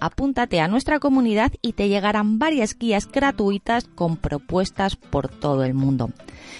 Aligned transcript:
apúntate 0.00 0.60
a 0.60 0.68
nuestra 0.68 0.98
comunidad 0.98 1.52
y 1.62 1.72
te 1.72 1.88
llegarán 1.88 2.38
varias 2.38 2.78
guías 2.78 3.10
gratuitas 3.10 3.84
con 3.84 4.16
propuestas 4.16 4.96
por 4.96 5.28
todo 5.28 5.64
el 5.64 5.74
mundo. 5.74 6.10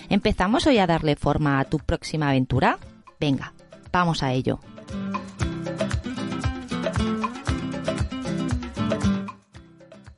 ¿Empezamos 0.09 0.67
hoy 0.67 0.79
a 0.79 0.87
darle 0.87 1.17
forma 1.17 1.61
a 1.61 1.65
tu 1.65 1.79
próxima 1.79 2.31
aventura? 2.31 2.79
Venga, 3.21 3.53
vamos 3.93 4.23
a 4.23 4.33
ello. 4.33 4.61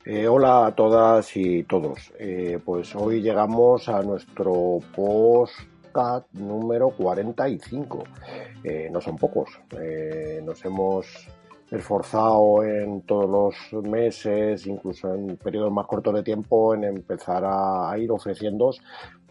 Eh, 0.05 0.27
hola 0.27 0.65
a 0.65 0.75
todas 0.75 1.37
y 1.37 1.63
todos. 1.63 2.11
Eh, 2.19 2.59
pues 2.65 2.93
hoy 2.95 3.21
llegamos 3.21 3.87
a 3.87 4.01
nuestro 4.01 4.79
podcast 4.93 6.31
número 6.33 6.89
45. 6.89 8.03
Eh, 8.63 8.89
no 8.91 8.99
son 8.99 9.17
pocos. 9.17 9.49
Eh, 9.79 10.41
nos 10.43 10.63
hemos 10.65 11.05
esforzado 11.71 12.63
en 12.63 13.01
todos 13.03 13.55
los 13.71 13.83
meses, 13.83 14.67
incluso 14.67 15.13
en 15.13 15.37
periodos 15.37 15.71
más 15.71 15.87
cortos 15.87 16.13
de 16.13 16.23
tiempo, 16.23 16.75
en 16.75 16.83
empezar 16.83 17.45
a, 17.45 17.89
a 17.89 17.97
ir 17.97 18.11
ofreciendo 18.11 18.71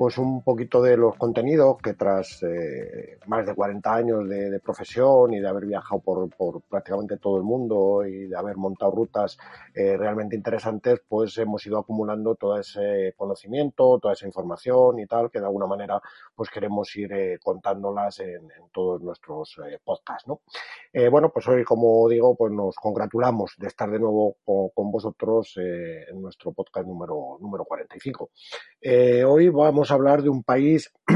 pues 0.00 0.16
un 0.16 0.42
poquito 0.42 0.80
de 0.80 0.96
los 0.96 1.14
contenidos 1.16 1.76
que 1.76 1.92
tras 1.92 2.42
eh, 2.42 3.18
más 3.26 3.44
de 3.44 3.54
40 3.54 3.94
años 3.94 4.26
de, 4.26 4.58
profesión 4.58 5.34
y 5.34 5.40
de 5.40 5.46
haber 5.46 5.66
viajado 5.66 6.00
por, 6.00 6.62
prácticamente 6.62 7.18
todo 7.18 7.36
el 7.36 7.42
mundo 7.42 8.06
y 8.06 8.26
de 8.26 8.34
haber 8.34 8.56
montado 8.56 8.92
rutas 8.92 9.36
eh, 9.74 9.98
realmente 9.98 10.34
interesantes, 10.34 11.02
pues 11.06 11.36
hemos 11.36 11.66
ido 11.66 11.78
acumulando 11.78 12.34
todo 12.34 12.58
ese 12.58 13.12
conocimiento, 13.14 13.98
toda 14.00 14.14
esa 14.14 14.26
información 14.26 15.00
y 15.00 15.06
tal, 15.06 15.30
que 15.30 15.38
de 15.38 15.44
alguna 15.44 15.66
manera 15.66 16.00
pues 16.34 16.48
queremos 16.48 16.96
ir 16.96 17.12
eh, 17.12 17.38
contándolas 17.38 18.20
en, 18.20 18.48
todos 18.72 19.02
nuestros 19.02 19.60
podcasts, 19.84 20.28
¿no? 20.28 20.40
Bueno, 21.10 21.30
pues 21.30 21.46
hoy, 21.48 21.64
como 21.64 22.08
digo, 22.08 22.36
pues 22.36 22.52
nos 22.52 22.76
congratulamos 22.76 23.54
de 23.58 23.66
estar 23.66 23.90
de 23.90 23.98
nuevo 23.98 24.36
con, 24.44 24.68
con 24.70 24.92
vosotros 24.92 25.54
en 25.56 26.22
nuestro 26.22 26.52
podcast 26.52 26.86
número, 26.86 27.36
número 27.40 27.64
45. 27.64 28.30
hoy 29.26 29.48
vamos 29.48 29.89
hablar 29.90 30.22
de 30.22 30.28
un 30.28 30.42
país 30.42 30.92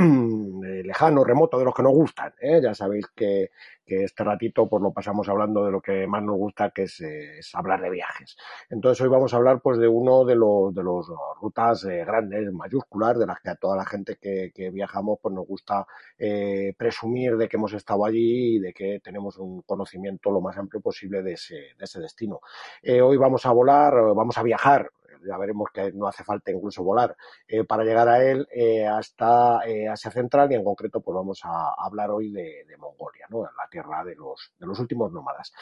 lejano, 0.85 1.25
remoto, 1.25 1.59
de 1.59 1.65
los 1.65 1.75
que 1.75 1.83
nos 1.83 1.93
gustan. 1.93 2.33
¿eh? 2.41 2.61
Ya 2.63 2.75
sabéis 2.75 3.07
que, 3.15 3.51
este 3.87 4.25
ratito 4.25 4.67
pues 4.67 4.83
lo 4.83 4.93
pasamos 4.93 5.29
hablando 5.29 5.65
de 5.65 5.71
lo 5.71 5.81
que 5.81 6.07
más 6.07 6.23
nos 6.23 6.37
gusta, 6.37 6.71
que 6.71 6.85
es, 6.85 7.01
es, 7.01 7.55
hablar 7.55 7.83
de 7.83 7.91
viajes. 7.91 8.37
Entonces 8.71 9.01
hoy 9.03 9.09
vamos 9.09 9.35
a 9.35 9.37
hablar 9.37 9.61
pues 9.61 9.79
de 9.79 9.87
uno 9.87 10.25
de 10.25 10.35
los 10.35 10.75
de 10.75 10.83
los 10.83 11.07
rutas 11.41 11.85
eh, 11.85 12.03
grandes, 12.05 12.51
mayúsculas, 12.51 13.19
de 13.19 13.27
las 13.27 13.41
que 13.41 13.51
a 13.51 13.57
toda 13.57 13.77
la 13.77 13.85
gente 13.85 14.17
que, 14.17 14.71
viajamos 14.71 15.19
pues 15.21 15.35
nos 15.35 15.47
gusta 15.47 15.87
eh, 16.19 16.75
presumir 16.79 17.37
de 17.37 17.47
que 17.47 17.59
hemos 17.59 17.75
estado 17.75 18.07
allí 18.07 18.57
y 18.57 18.59
de 18.59 18.73
que 18.73 19.01
tenemos 19.01 19.37
un 19.37 19.61
conocimiento 19.63 20.31
lo 20.31 20.41
más 20.41 20.57
amplio 20.57 20.81
posible 20.81 21.23
de 21.23 21.35
ese, 21.35 21.55
de 21.55 21.85
ese 21.85 22.01
destino. 22.01 22.41
Eh, 22.83 23.03
hoy 23.03 23.19
vamos 23.19 23.45
a 23.45 23.53
volar, 23.53 23.93
vamos 24.15 24.39
a 24.39 24.43
viajar 24.43 24.91
ya 25.27 25.37
veremos 25.39 25.71
que 25.73 25.93
no 25.93 26.07
hace 26.07 26.23
falta 26.25 26.51
incluso 26.51 26.83
volar 26.83 27.17
eh, 27.47 27.65
para 27.65 27.85
llegar 27.85 28.09
a 28.09 28.25
él 28.25 28.49
eh, 28.53 28.87
hasta 28.87 29.61
eh, 29.67 29.89
Asia 29.89 30.11
Central 30.11 30.51
y 30.53 30.55
en 30.55 30.65
concreto 30.65 31.01
pues 31.01 31.15
vamos 31.15 31.41
a, 31.45 31.75
hablar 31.79 32.11
hoy 32.11 32.31
de, 32.31 32.65
Mongolia, 32.79 33.27
¿no? 33.31 33.43
la 33.43 33.69
tierra 33.71 34.05
de 34.05 34.15
los, 34.15 34.53
de 34.59 34.67
los 34.67 34.79
últimos 34.79 35.11
nómadas. 35.13 35.53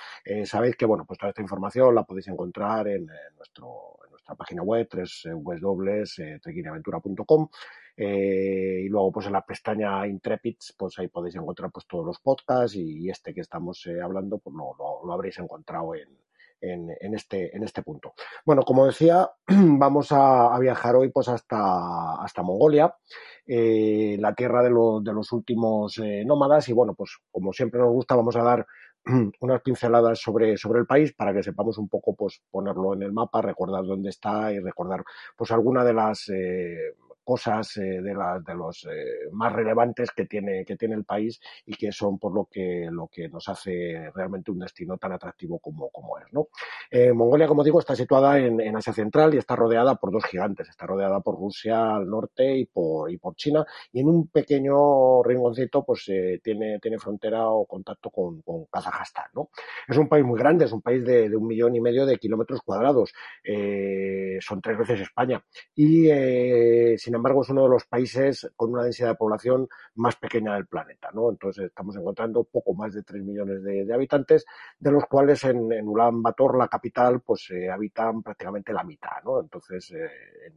Sabéis 0.45 0.77
que 0.77 0.87
bueno, 0.87 1.05
pues 1.05 1.19
toda 1.19 1.31
esta 1.31 1.43
información 1.43 1.95
la 1.95 2.05
podéis 2.05 2.28
encontrar 2.28 2.89
en, 2.89 3.06
nuestro, 3.37 3.99
nuestra 4.11 4.34
página 4.34 4.62
web, 4.62 4.89
www.trequinaventura.com. 4.91 7.49
Eh, 7.97 8.83
y 8.84 8.89
luego 8.89 9.12
pues 9.12 9.27
en 9.27 9.33
la 9.33 9.44
pestaña 9.44 10.06
Intrepids 10.06 10.75
pues 10.79 10.99
ahí 10.99 11.09
podéis 11.09 11.37
encontrar 11.37 11.71
pues 11.71 11.87
todos 11.87 12.06
los 12.06 12.19
podcasts 12.21 12.75
y, 12.75 13.11
este 13.11 13.34
que 13.34 13.43
estamos 13.43 13.87
hablando 14.03 14.39
pues 14.39 14.56
lo, 14.56 14.75
lo, 14.79 15.06
lo 15.06 15.12
habréis 15.12 15.39
encontrado 15.39 15.94
en, 15.94 16.09
en, 16.62 16.91
en, 17.00 17.15
este, 17.15 17.55
en 17.55 17.65
este 17.65 17.83
punto. 17.83 18.15
Bueno, 18.47 18.62
como 18.62 18.87
decía, 18.87 19.31
vamos 19.47 20.09
a, 20.12 20.59
viajar 20.59 20.97
hoy 20.97 21.11
pues 21.11 21.28
hasta, 21.28 22.15
hasta 22.23 22.43
Mongolia, 22.43 22.95
eh, 23.47 24.17
la 24.21 24.34
tierra 24.34 24.62
de, 24.62 24.71
lo, 24.71 25.00
de 25.00 25.12
los 25.12 25.33
últimos 25.33 25.99
eh, 25.99 26.25
nómadas 26.25 26.69
y 26.69 26.73
bueno, 26.73 26.95
pues 26.95 27.19
como 27.31 27.53
siempre 27.53 27.81
nos 27.81 27.91
gusta 27.91 28.15
vamos 28.15 28.37
a 28.37 28.43
dar 28.43 28.67
unas 29.41 29.62
pinceladas 29.62 30.21
sobre, 30.21 30.56
sobre 30.56 30.81
el 30.81 30.87
país 30.87 31.12
para 31.12 31.34
que 31.34 31.43
sepamos 31.43 31.77
un 31.78 31.89
poco 31.89 32.15
pues 32.15 32.41
ponerlo 32.50 32.94
en 32.94 33.03
el 33.03 33.12
mapa, 33.12 33.43
recordar 33.43 33.84
dónde 33.84 34.11
está 34.11 34.53
y 34.53 34.61
recordar 34.61 35.05
pues 35.37 35.50
alguna 35.50 35.84
de 35.84 35.94
las 35.94 36.29
eh, 36.29 36.94
cosas 37.22 37.77
eh, 37.77 38.00
de, 38.03 38.15
la, 38.15 38.41
de 38.41 38.55
los 38.55 38.84
eh, 38.84 39.28
más 39.33 39.53
relevantes 39.53 40.10
que 40.10 40.27
tiene, 40.27 40.65
que 40.65 40.77
tiene 40.77 40.94
el 40.94 41.05
país 41.05 41.41
y 41.66 41.75
que 41.75 41.93
son 41.93 42.19
por 42.19 42.34
lo 42.34 42.49
que, 42.50 42.88
lo 42.91 43.09
que 43.09 43.28
nos 43.28 43.49
hace 43.49 44.10
realmente 44.15 44.50
un 44.50 44.59
destino 44.59 44.99
tan 44.99 45.12
atractivo 45.12 45.59
como, 45.59 45.91
como 45.91 46.19
es. 46.19 46.32
¿no? 46.32 46.49
Eh, 46.91 47.12
Mongolia, 47.12 47.47
como 47.47 47.65
digo, 47.65 47.81
está 47.81 47.94
situada 47.94 48.38
en, 48.38 48.72
Asia 48.77 48.93
Central 48.93 49.34
y 49.34 49.38
está 49.38 49.55
rodeada 49.55 49.97
por 49.97 50.11
dos 50.11 50.25
gigantes. 50.25 50.69
Está 50.69 50.87
rodeada 50.87 51.21
por 51.21 51.37
Rusia 51.37 51.97
al 51.97 52.09
norte 52.09 52.56
y 52.56 52.65
por, 52.66 53.11
y 53.11 53.19
por 53.19 53.34
China 53.37 53.65
y 53.93 54.00
en 54.00 54.09
un 54.09 54.28
pequeño 54.28 55.22
rinconcito 55.22 55.84
pues 55.84 56.11
tiene, 56.43 56.78
tiene 56.81 56.99
frontera 56.99 57.49
o 57.49 57.66
contacto 57.66 58.11
con, 58.11 58.41
con 58.43 58.65
Kazajstán. 58.66 59.27
¿no? 59.34 59.50
Es 59.87 59.97
un 59.97 60.09
país 60.09 60.25
muy 60.25 60.38
grande, 60.38 60.65
es 60.65 60.72
un 60.72 60.81
país 60.81 61.05
de, 61.05 61.28
de 61.28 61.37
un 61.37 61.47
millón 61.47 61.77
y 61.77 61.81
medio 61.81 62.06
de 62.06 62.16
kilómetros 62.16 62.62
cuadrados. 62.62 63.12
Son 64.41 64.61
tres 64.61 64.78
veces 64.78 65.00
España. 65.00 65.44
Y 65.75 66.09
eh, 66.09 66.97
sin 67.12 67.17
embargo 67.17 67.43
es 67.43 67.50
uno 67.50 67.65
de 67.65 67.69
los 67.69 67.84
países 67.84 68.50
con 68.56 68.73
una 68.73 68.84
densidad 68.84 69.11
de 69.11 69.15
población 69.17 69.69
más 69.97 70.17
pequeña 70.17 70.55
del 70.55 70.67
planeta, 70.67 71.11
¿no? 71.12 71.28
Entonces 71.28 71.67
estamos 71.67 71.95
encontrando 71.95 72.43
poco 72.45 72.73
más 72.73 72.95
de 72.95 73.03
3 73.03 73.23
millones 73.23 73.62
de, 73.62 73.93
habitantes, 73.93 74.47
de 74.78 74.91
los 74.91 75.05
cuales 75.05 75.45
en, 75.45 75.71
en 75.73 75.87
Ulan 75.87 76.23
Bator, 76.23 76.56
la 76.56 76.69
capital, 76.69 77.21
pues 77.21 77.50
eh, 77.50 77.71
habitan 77.71 78.23
prácticamente 78.23 78.73
la 78.73 78.83
mitad, 78.83 79.23
¿no? 79.27 79.43
Entonces, 79.43 79.91
eh, 79.91 80.09
en, 80.47 80.55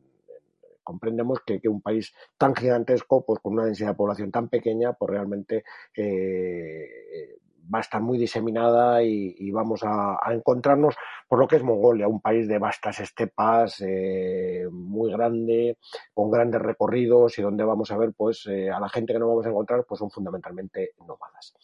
comprendemos 0.82 1.42
que, 1.46 1.60
que, 1.60 1.68
un 1.68 1.82
país 1.82 2.16
tan 2.38 2.56
gigantesco, 2.56 3.26
pues 3.26 3.42
con 3.42 3.52
una 3.52 3.66
densidad 3.66 3.90
de 3.90 3.96
población 3.96 4.32
tan 4.32 4.48
pequeña, 4.48 4.94
pues 4.94 5.12
realmente 5.12 5.66
eh, 5.94 7.38
va 7.74 7.80
a 7.80 7.82
estar 7.82 8.02
muy 8.02 8.18
diseminada 8.18 9.04
y, 9.04 9.52
vamos 9.52 9.82
a, 9.84 10.18
encontrarnos 10.32 10.96
por 11.28 11.40
lo 11.40 11.48
que 11.48 11.56
es 11.58 11.64
Mongolia, 11.64 12.08
un 12.08 12.22
país 12.22 12.48
de 12.48 12.60
vastas 12.60 13.00
estepas, 13.00 13.82
eh, 13.82 14.68
muy 14.72 15.12
grande, 15.12 15.78
con 16.14 16.30
grandes 16.30 16.62
recorridos 16.62 17.38
y 17.40 17.42
donde 17.42 17.64
vamos 17.64 17.92
a 17.92 17.98
ver 17.98 18.14
pues 18.16 18.46
eh, 18.48 18.70
a 18.70 18.80
la 18.80 18.90
gente 18.90 19.14
que 19.14 19.20
nos 19.20 19.30
vamos 19.30 19.46
a 19.46 19.50
encontrar 19.50 19.86
pues 19.88 20.00
son 20.00 20.12
fundamentalmente 20.12 20.92
nómadas. 21.00 21.56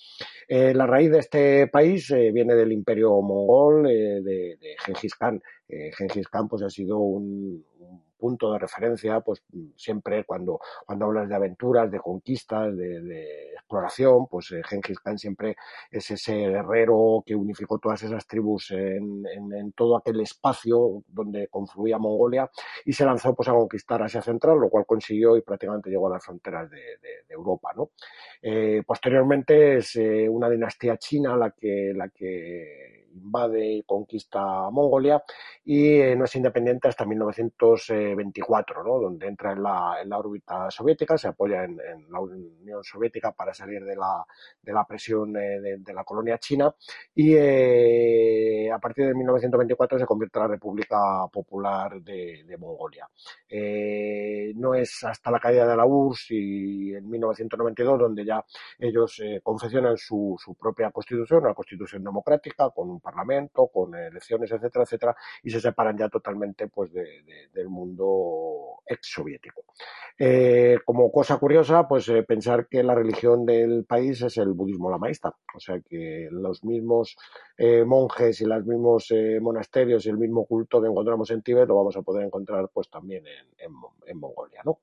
Eh, 0.48 0.74
la 0.74 0.88
raíz 0.88 1.12
de 1.12 1.20
este 1.20 1.68
país 1.68 2.10
viene 2.10 2.56
del 2.56 2.72
imperio 2.72 3.22
mongol 3.22 3.84
de, 3.84 4.22
de 4.22 4.76
Genghis 4.86 5.16
Khan. 5.16 5.42
Genghis 5.68 6.28
Khan 6.28 6.48
pues 6.50 6.64
ha 6.64 6.70
sido 6.70 6.98
un 6.98 7.64
punto 8.22 8.54
de 8.54 8.60
referencia, 8.60 9.20
pues 9.22 9.42
siempre 9.76 10.24
cuando, 10.26 10.60
cuando 10.86 11.06
hablas 11.06 11.28
de 11.28 11.36
aventuras, 11.36 11.92
de 11.92 12.00
conquistas, 12.00 12.78
de, 12.78 13.52
exploración, 13.54 14.28
pues 14.28 14.52
eh, 14.52 14.62
Genghis 14.64 15.00
Khan 15.00 15.18
siempre 15.18 15.56
es 15.90 16.12
ese 16.12 16.34
guerrero 16.34 17.24
que 17.26 17.36
unificó 17.36 17.80
todas 17.80 18.04
esas 18.04 18.28
tribus 18.28 18.72
en, 18.72 19.24
todo 19.76 19.98
aquel 19.98 20.20
espacio 20.22 21.04
donde 21.08 21.48
confluía 21.48 21.98
Mongolia 21.98 22.50
y 22.86 22.94
se 22.94 23.06
lanzó 23.06 23.34
pues 23.34 23.48
a 23.50 23.54
conquistar 23.54 24.04
Asia 24.04 24.22
Central, 24.22 24.60
lo 24.60 24.70
cual 24.70 24.86
consiguió 24.86 25.38
y 25.38 25.42
prácticamente 25.42 25.90
llegó 25.90 26.08
a 26.08 26.12
las 26.12 26.26
fronteras 26.26 26.70
de 26.70 26.78
Europa, 27.30 27.72
¿no? 27.76 27.92
Eh, 28.42 28.82
posteriormente 28.86 29.78
es 29.78 29.96
eh, 29.96 30.28
una 30.28 30.50
dinastía 30.50 30.98
china 30.98 31.38
la 31.38 31.52
que, 31.52 31.94
la 31.96 32.10
que 32.10 33.01
invade 33.14 33.74
y 33.74 33.84
conquista 33.84 34.70
Mongolia 34.70 35.24
y 35.66 36.00
no 36.16 36.26
es 36.26 36.36
independiente 36.36 36.88
hasta 36.88 37.06
1924, 37.06 38.84
¿no? 38.84 39.00
donde 39.00 39.28
entra 39.28 39.54
en 39.54 39.64
la, 39.64 39.98
la 40.06 40.18
órbita 40.18 40.70
soviética, 40.72 41.18
se 41.18 41.28
apoya 41.28 41.64
en, 41.64 41.78
la 42.10 42.20
Unión 42.20 42.84
Soviética 42.84 43.32
para 43.32 43.54
salir 43.54 43.84
de 43.84 43.96
la, 43.96 44.26
de 44.62 44.74
la 44.74 44.86
presión 44.86 45.34
de, 45.34 45.78
de, 45.80 45.94
la 45.94 46.04
colonia 46.04 46.38
china 46.38 46.74
y 47.16 48.68
a 48.70 48.80
partir 48.80 49.08
de 49.08 49.14
1924 49.14 50.00
se 50.00 50.06
convierte 50.06 50.40
en 50.40 50.44
la 50.44 50.48
República 50.50 50.98
Popular 51.32 52.02
de, 52.02 52.46
Mongolia. 52.58 53.08
no 54.56 54.76
es 54.76 55.04
hasta 55.04 55.32
la 55.32 55.40
caída 55.40 55.68
de 55.68 55.76
la 55.76 55.86
URSS 55.86 56.32
y 56.32 56.96
en 56.96 57.10
1992 57.10 58.00
donde 58.00 58.26
ya 58.26 58.44
ellos 58.80 59.20
eh, 59.20 59.42
confeccionan 59.44 59.98
su, 59.98 60.36
su, 60.38 60.56
propia 60.56 60.92
constitución, 60.92 61.44
una 61.44 61.54
constitución 61.54 62.04
democrática, 62.04 62.70
con 62.70 62.90
un 62.90 63.00
parlamento, 63.02 63.68
con 63.68 63.96
elecciones, 63.96 64.52
etcétera, 64.52 64.84
etcétera, 64.84 65.16
y 65.44 65.50
se 65.50 65.60
separan 65.60 65.98
ya 65.98 66.10
totalmente 66.10 66.68
pues, 66.68 66.94
de, 66.94 67.50
del 67.54 67.70
mundo 67.70 68.82
ex 68.86 69.12
soviético. 69.12 69.66
Eh, 70.18 70.78
como 70.86 71.12
cosa 71.12 71.38
curiosa, 71.38 71.88
pues 71.88 72.08
eh, 72.10 72.24
pensar 72.24 72.68
que 72.68 72.84
la 72.84 72.96
religión 72.96 73.46
del 73.46 73.86
país 73.86 74.22
es 74.22 74.38
el 74.38 74.54
budismo 74.54 74.90
lamaísta, 74.90 75.36
o 75.56 75.60
sea 75.60 75.80
que 75.82 76.28
los 76.32 76.64
mismos 76.64 77.18
monjes 77.86 78.42
y 78.42 78.46
los 78.46 78.66
mismos 78.66 79.14
monasterios 79.40 80.06
y 80.06 80.10
el 80.10 80.18
mismo 80.18 80.46
culto 80.46 80.82
que 80.82 80.88
encontramos 80.88 81.30
en 81.32 81.44
Tíbet 81.44 81.68
lo 81.68 81.76
vamos 81.76 81.96
a 81.96 82.02
poder 82.02 82.26
encontrar 82.26 82.70
pues 82.74 82.90
también 82.90 83.24
en 83.28 84.20
Mongolia, 84.20 84.62
¿no? 84.66 84.80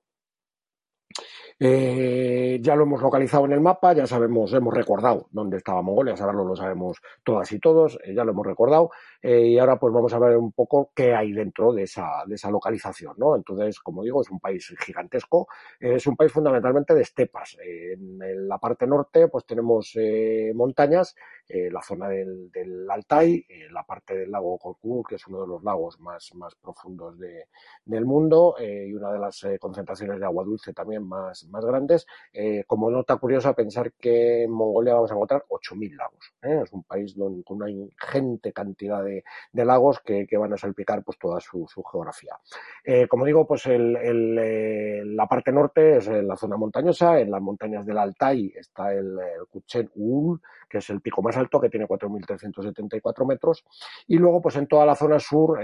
Eh, 1.60 2.60
ya 2.62 2.76
lo 2.76 2.84
hemos 2.84 3.02
localizado 3.02 3.44
en 3.46 3.50
el 3.52 3.60
mapa, 3.60 3.92
ya 3.92 4.06
sabemos, 4.06 4.52
hemos 4.52 4.72
recordado 4.72 5.26
dónde 5.32 5.56
estaba 5.56 5.82
Mongolia, 5.82 6.16
saberlo 6.16 6.44
lo 6.44 6.54
sabemos 6.54 6.98
todas 7.24 7.50
y 7.50 7.58
todos, 7.58 7.98
eh, 8.04 8.14
ya 8.14 8.22
lo 8.22 8.30
hemos 8.30 8.46
recordado, 8.46 8.92
eh, 9.20 9.48
y 9.48 9.58
ahora 9.58 9.76
pues 9.76 9.92
vamos 9.92 10.12
a 10.12 10.20
ver 10.20 10.36
un 10.36 10.52
poco 10.52 10.92
qué 10.94 11.12
hay 11.16 11.32
dentro 11.32 11.72
de 11.72 11.82
esa, 11.82 12.22
de 12.26 12.36
esa 12.36 12.48
localización, 12.52 13.14
¿no? 13.18 13.34
Entonces, 13.34 13.80
como 13.80 14.04
digo, 14.04 14.22
es 14.22 14.30
un 14.30 14.38
país 14.38 14.72
gigantesco, 14.78 15.48
es 15.80 16.06
un 16.06 16.14
país 16.14 16.30
fundamentalmente 16.30 16.94
de 16.94 17.02
estepas. 17.02 17.56
en, 17.60 18.48
la 18.48 18.58
parte 18.58 18.86
norte 18.86 19.26
pues 19.28 19.44
tenemos 19.44 19.94
montañas, 20.54 21.14
la 21.48 21.82
zona 21.82 22.08
del, 22.08 22.50
Altai, 22.88 23.44
la 23.70 23.82
parte 23.84 24.16
del 24.16 24.30
lago 24.30 24.58
Korkut, 24.58 25.08
que 25.08 25.14
es 25.16 25.26
uno 25.26 25.40
de 25.42 25.48
los 25.48 25.62
lagos 25.64 25.98
más, 26.00 26.34
más 26.34 26.54
profundos 26.54 27.18
de, 27.18 27.46
del 27.84 28.04
mundo, 28.04 28.54
y 28.60 28.92
una 28.92 29.12
de 29.12 29.18
las 29.18 29.46
concentraciones 29.58 30.20
de 30.20 30.26
agua 30.26 30.44
dulce 30.44 30.72
también 30.72 31.06
más 31.06 31.47
más 31.48 31.64
grandes. 31.64 32.06
Eh, 32.32 32.64
como 32.66 32.90
nota 32.90 33.16
curiosa, 33.16 33.54
pensar 33.54 33.92
que 33.92 34.44
en 34.44 34.50
Mongolia 34.50 34.94
vamos 34.94 35.10
a 35.10 35.14
encontrar 35.14 35.44
8.000 35.48 35.96
lagos. 35.96 36.34
¿eh? 36.42 36.60
Es 36.64 36.72
un 36.72 36.84
país 36.84 37.14
con 37.14 37.42
una 37.56 37.70
ingente 37.70 38.52
cantidad 38.52 39.02
de, 39.02 39.24
lagos 39.52 40.00
que, 40.00 40.26
van 40.38 40.52
a 40.52 40.56
salpicar 40.56 41.02
pues, 41.02 41.18
toda 41.18 41.40
su, 41.40 41.66
geografía. 41.90 42.36
Eh, 42.84 43.06
como 43.08 43.24
digo, 43.24 43.46
pues 43.46 43.64
la 43.66 45.26
parte 45.26 45.52
norte 45.52 45.96
es 45.96 46.08
la 46.08 46.36
zona 46.36 46.56
montañosa. 46.56 47.18
En 47.18 47.30
las 47.30 47.40
montañas 47.40 47.84
del 47.84 47.98
Altai 47.98 48.52
está 48.56 48.92
el, 48.92 49.18
el 49.18 49.46
Kuchen 49.50 49.90
Ul, 49.94 50.40
que 50.68 50.78
es 50.78 50.90
el 50.90 51.00
pico 51.00 51.22
más 51.22 51.36
alto, 51.36 51.60
que 51.60 51.68
tiene 51.68 51.86
4.374 51.86 53.26
metros. 53.26 53.64
Y 54.06 54.16
luego, 54.16 54.40
pues 54.40 54.56
en 54.56 54.66
toda 54.66 54.86
la 54.86 54.94
zona 54.94 55.18
sur 55.18 55.58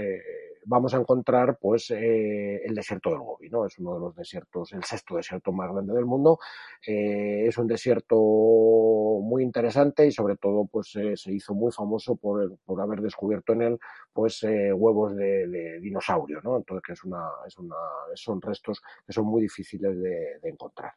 vamos 0.65 0.93
a 0.93 0.97
encontrar 0.97 1.57
pues 1.59 1.91
eh, 1.91 2.61
el 2.63 2.75
desierto 2.75 3.09
del 3.09 3.19
Gobi, 3.19 3.49
¿no? 3.49 3.65
Es 3.65 3.77
uno 3.79 3.93
de 3.93 3.99
los 3.99 4.15
desiertos, 4.15 4.73
el 4.73 4.83
sexto 4.83 5.15
desierto 5.15 5.51
más 5.51 5.71
grande 5.71 5.93
del 5.93 6.05
mundo. 6.05 6.39
Eh, 6.85 7.45
es 7.47 7.57
un 7.57 7.67
desierto 7.67 8.15
muy 8.15 9.43
interesante 9.43 10.05
y 10.05 10.11
sobre 10.11 10.37
todo 10.37 10.65
pues 10.65 10.95
eh, 10.95 11.15
se 11.15 11.31
hizo 11.31 11.53
muy 11.53 11.71
famoso 11.71 12.15
por, 12.15 12.57
por, 12.65 12.81
haber 12.81 13.01
descubierto 13.01 13.53
en 13.53 13.61
él 13.61 13.79
pues 14.13 14.43
huevos 14.43 15.15
de, 15.15 15.79
dinosaurio, 15.81 16.41
¿no? 16.43 16.57
Entonces 16.57 16.83
que 16.85 16.93
es 16.93 17.03
una, 17.03 17.27
es 17.47 17.57
una, 17.57 17.75
son 18.15 18.41
restos 18.41 18.81
que 19.05 19.13
son 19.13 19.25
muy 19.25 19.41
difíciles 19.41 19.97
de 20.01 20.49
encontrar. 20.49 20.93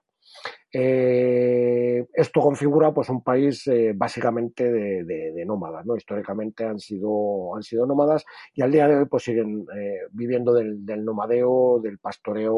Eh, 0.70 2.06
esto 2.12 2.40
configura 2.42 2.92
pues 2.92 3.08
un 3.08 3.22
país 3.22 3.66
eh, 3.68 3.92
básicamente 3.94 4.70
de, 4.70 5.44
nómadas, 5.46 5.86
¿no? 5.86 5.96
Históricamente 5.96 6.64
han 6.64 6.78
sido, 6.78 7.56
han 7.56 7.62
sido 7.62 7.86
nómadas 7.86 8.26
y 8.52 8.60
al 8.60 8.70
día 8.70 8.86
de 8.86 8.96
hoy 8.96 9.06
pues 9.06 9.22
siguen 9.22 9.66
eh, 9.74 10.00
viviendo 10.10 10.52
del, 10.52 10.84
nomadeo, 11.04 11.80
del 11.82 11.98
pastoreo 11.98 12.52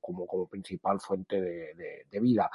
como, 0.00 0.26
como 0.26 0.46
principal 0.48 1.00
fuente 1.00 1.40
de, 1.40 2.20
vida. 2.20 2.48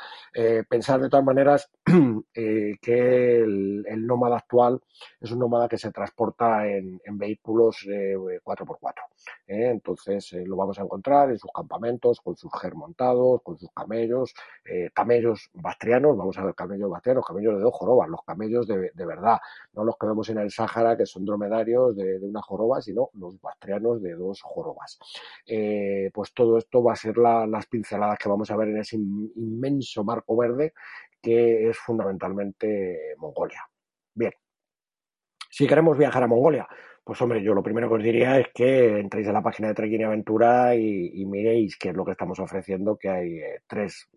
pensar 0.67 0.99
de 0.99 1.09
todas 1.09 1.25
maneras 1.25 1.69
que 2.33 3.37
el, 3.37 4.07
nómada 4.07 4.37
actual 4.37 4.81
es 5.21 5.31
un 5.31 5.39
nómada 5.39 5.67
que 5.67 5.77
se 5.77 5.91
transporta 5.91 6.65
en, 6.65 6.99
vehículos 7.11 7.85
4x4. 7.85 8.93
entonces 9.47 10.31
lo 10.45 10.55
vamos 10.55 10.79
a 10.79 10.83
encontrar 10.83 11.29
en 11.29 11.37
sus 11.37 11.51
campamentos, 11.51 12.21
con 12.21 12.35
sus 12.35 12.51
germontados, 12.59 13.41
con 13.43 13.59
sus 13.59 13.69
camellos, 13.73 14.33
camellos 14.93 15.49
bastrianos, 15.53 16.17
vamos 16.17 16.37
a 16.37 16.45
ver 16.45 16.55
camellos 16.55 16.89
bastrianos, 16.89 17.25
camellos 17.25 17.55
de 17.55 17.61
dos 17.61 17.73
jorobas, 17.73 18.09
los 18.09 18.23
camellos 18.23 18.67
de, 18.67 18.91
verdad, 19.05 19.37
no 19.73 19.83
los 19.83 19.95
que 19.97 20.07
vemos 20.07 20.29
en 20.29 20.39
el 20.39 20.51
Sáhara 20.51 20.97
que 20.97 21.05
son 21.05 21.25
dromedarios 21.25 21.95
de, 21.95 22.19
una 22.21 22.41
joroba, 22.41 22.81
sino 22.81 23.09
los 23.13 23.39
bastrianos 23.41 24.01
de 24.01 24.13
dos 24.15 24.41
jorobas. 24.41 24.99
Eh, 25.45 26.09
pues 26.13 26.33
todo 26.33 26.57
esto 26.57 26.83
va 26.83 26.93
a 26.93 26.95
ser 26.95 27.17
las 27.17 27.65
pinceladas 27.67 28.17
que 28.17 28.29
vamos 28.29 28.49
a 28.51 28.57
ver 28.57 28.69
en 28.69 28.77
ese 28.77 28.97
inmenso 28.97 30.03
marco 30.03 30.35
verde 30.37 30.73
que 31.21 31.69
es 31.69 31.77
fundamentalmente 31.77 33.15
Mongolia. 33.17 33.61
Bien, 34.13 34.33
si 35.49 35.67
queremos 35.67 35.97
viajar 35.97 36.23
a 36.23 36.27
Mongolia, 36.27 36.67
pues 37.03 37.21
hombre, 37.21 37.41
yo 37.41 37.55
lo 37.55 37.63
primero 37.63 37.89
que 37.89 37.95
os 37.95 38.03
diría 38.03 38.39
es 38.39 38.49
que 38.53 38.99
entréis 38.99 39.27
a 39.27 39.33
la 39.33 39.41
página 39.41 39.69
de 39.69 39.73
Trekking 39.73 40.01
y 40.01 40.03
Aventura 40.03 40.75
y, 40.75 41.25
miréis 41.25 41.75
qué 41.75 41.89
es 41.89 41.95
lo 41.95 42.05
que 42.05 42.11
estamos 42.11 42.39
ofreciendo, 42.39 42.97
que 42.97 43.09
hay 43.09 43.39
eh, 43.39 43.61
tres 43.67 44.07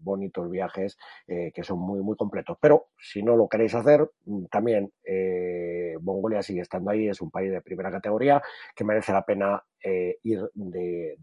bonitos 0.00 0.50
viajes 0.50 0.98
eh, 1.26 1.52
que 1.54 1.62
son 1.62 1.78
muy, 1.78 2.00
muy 2.00 2.16
completos. 2.16 2.56
Pero 2.60 2.88
si 2.98 3.22
no 3.22 3.36
lo 3.36 3.48
queréis 3.48 3.74
hacer, 3.74 4.10
mm, 4.24 4.46
también 4.46 4.92
eh, 5.04 5.96
Mongolia 6.00 6.42
sigue 6.42 6.62
estando 6.62 6.90
ahí, 6.90 7.08
es 7.08 7.20
un 7.20 7.30
país 7.30 7.50
de 7.50 7.60
primera 7.60 7.90
categoría 7.90 8.42
que 8.74 8.84
merece 8.84 9.12
la 9.12 9.24
pena 9.24 9.62
eh, 9.82 10.18
ir 10.22 10.40
de, 10.54 11.16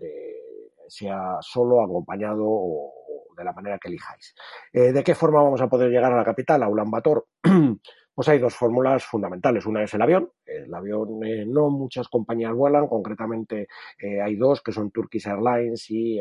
sea 0.88 1.38
solo, 1.42 1.82
acompañado 1.82 2.44
o, 2.46 2.94
de 3.36 3.44
la 3.44 3.54
manera 3.54 3.78
que 3.78 3.90
elijáis. 3.90 4.34
¿De 4.74 5.04
qué 5.04 5.14
forma 5.14 5.44
vamos 5.44 5.62
a 5.62 5.68
poder 5.68 5.92
llegar 5.92 6.12
a 6.12 6.18
la 6.18 6.24
capital, 6.24 6.64
a 6.64 6.70
Ulan 6.70 6.90
Bator? 6.92 7.26
Pues 8.18 8.30
hay 8.30 8.40
dos 8.40 8.56
fórmulas 8.56 9.06
fundamentales. 9.06 9.68
Una 9.68 9.84
es 9.84 9.94
el 9.94 10.02
avión. 10.02 10.32
El 10.44 10.74
avión 10.74 11.20
no 11.54 11.70
muchas 11.70 12.08
compañías 12.08 12.52
vuelan, 12.52 12.88
concretamente 12.88 13.68
hay 14.02 14.36
dos 14.36 14.64
que 14.64 14.72
son 14.72 14.90
Turkish 14.90 15.28
Airlines 15.28 15.86
y, 15.92 16.20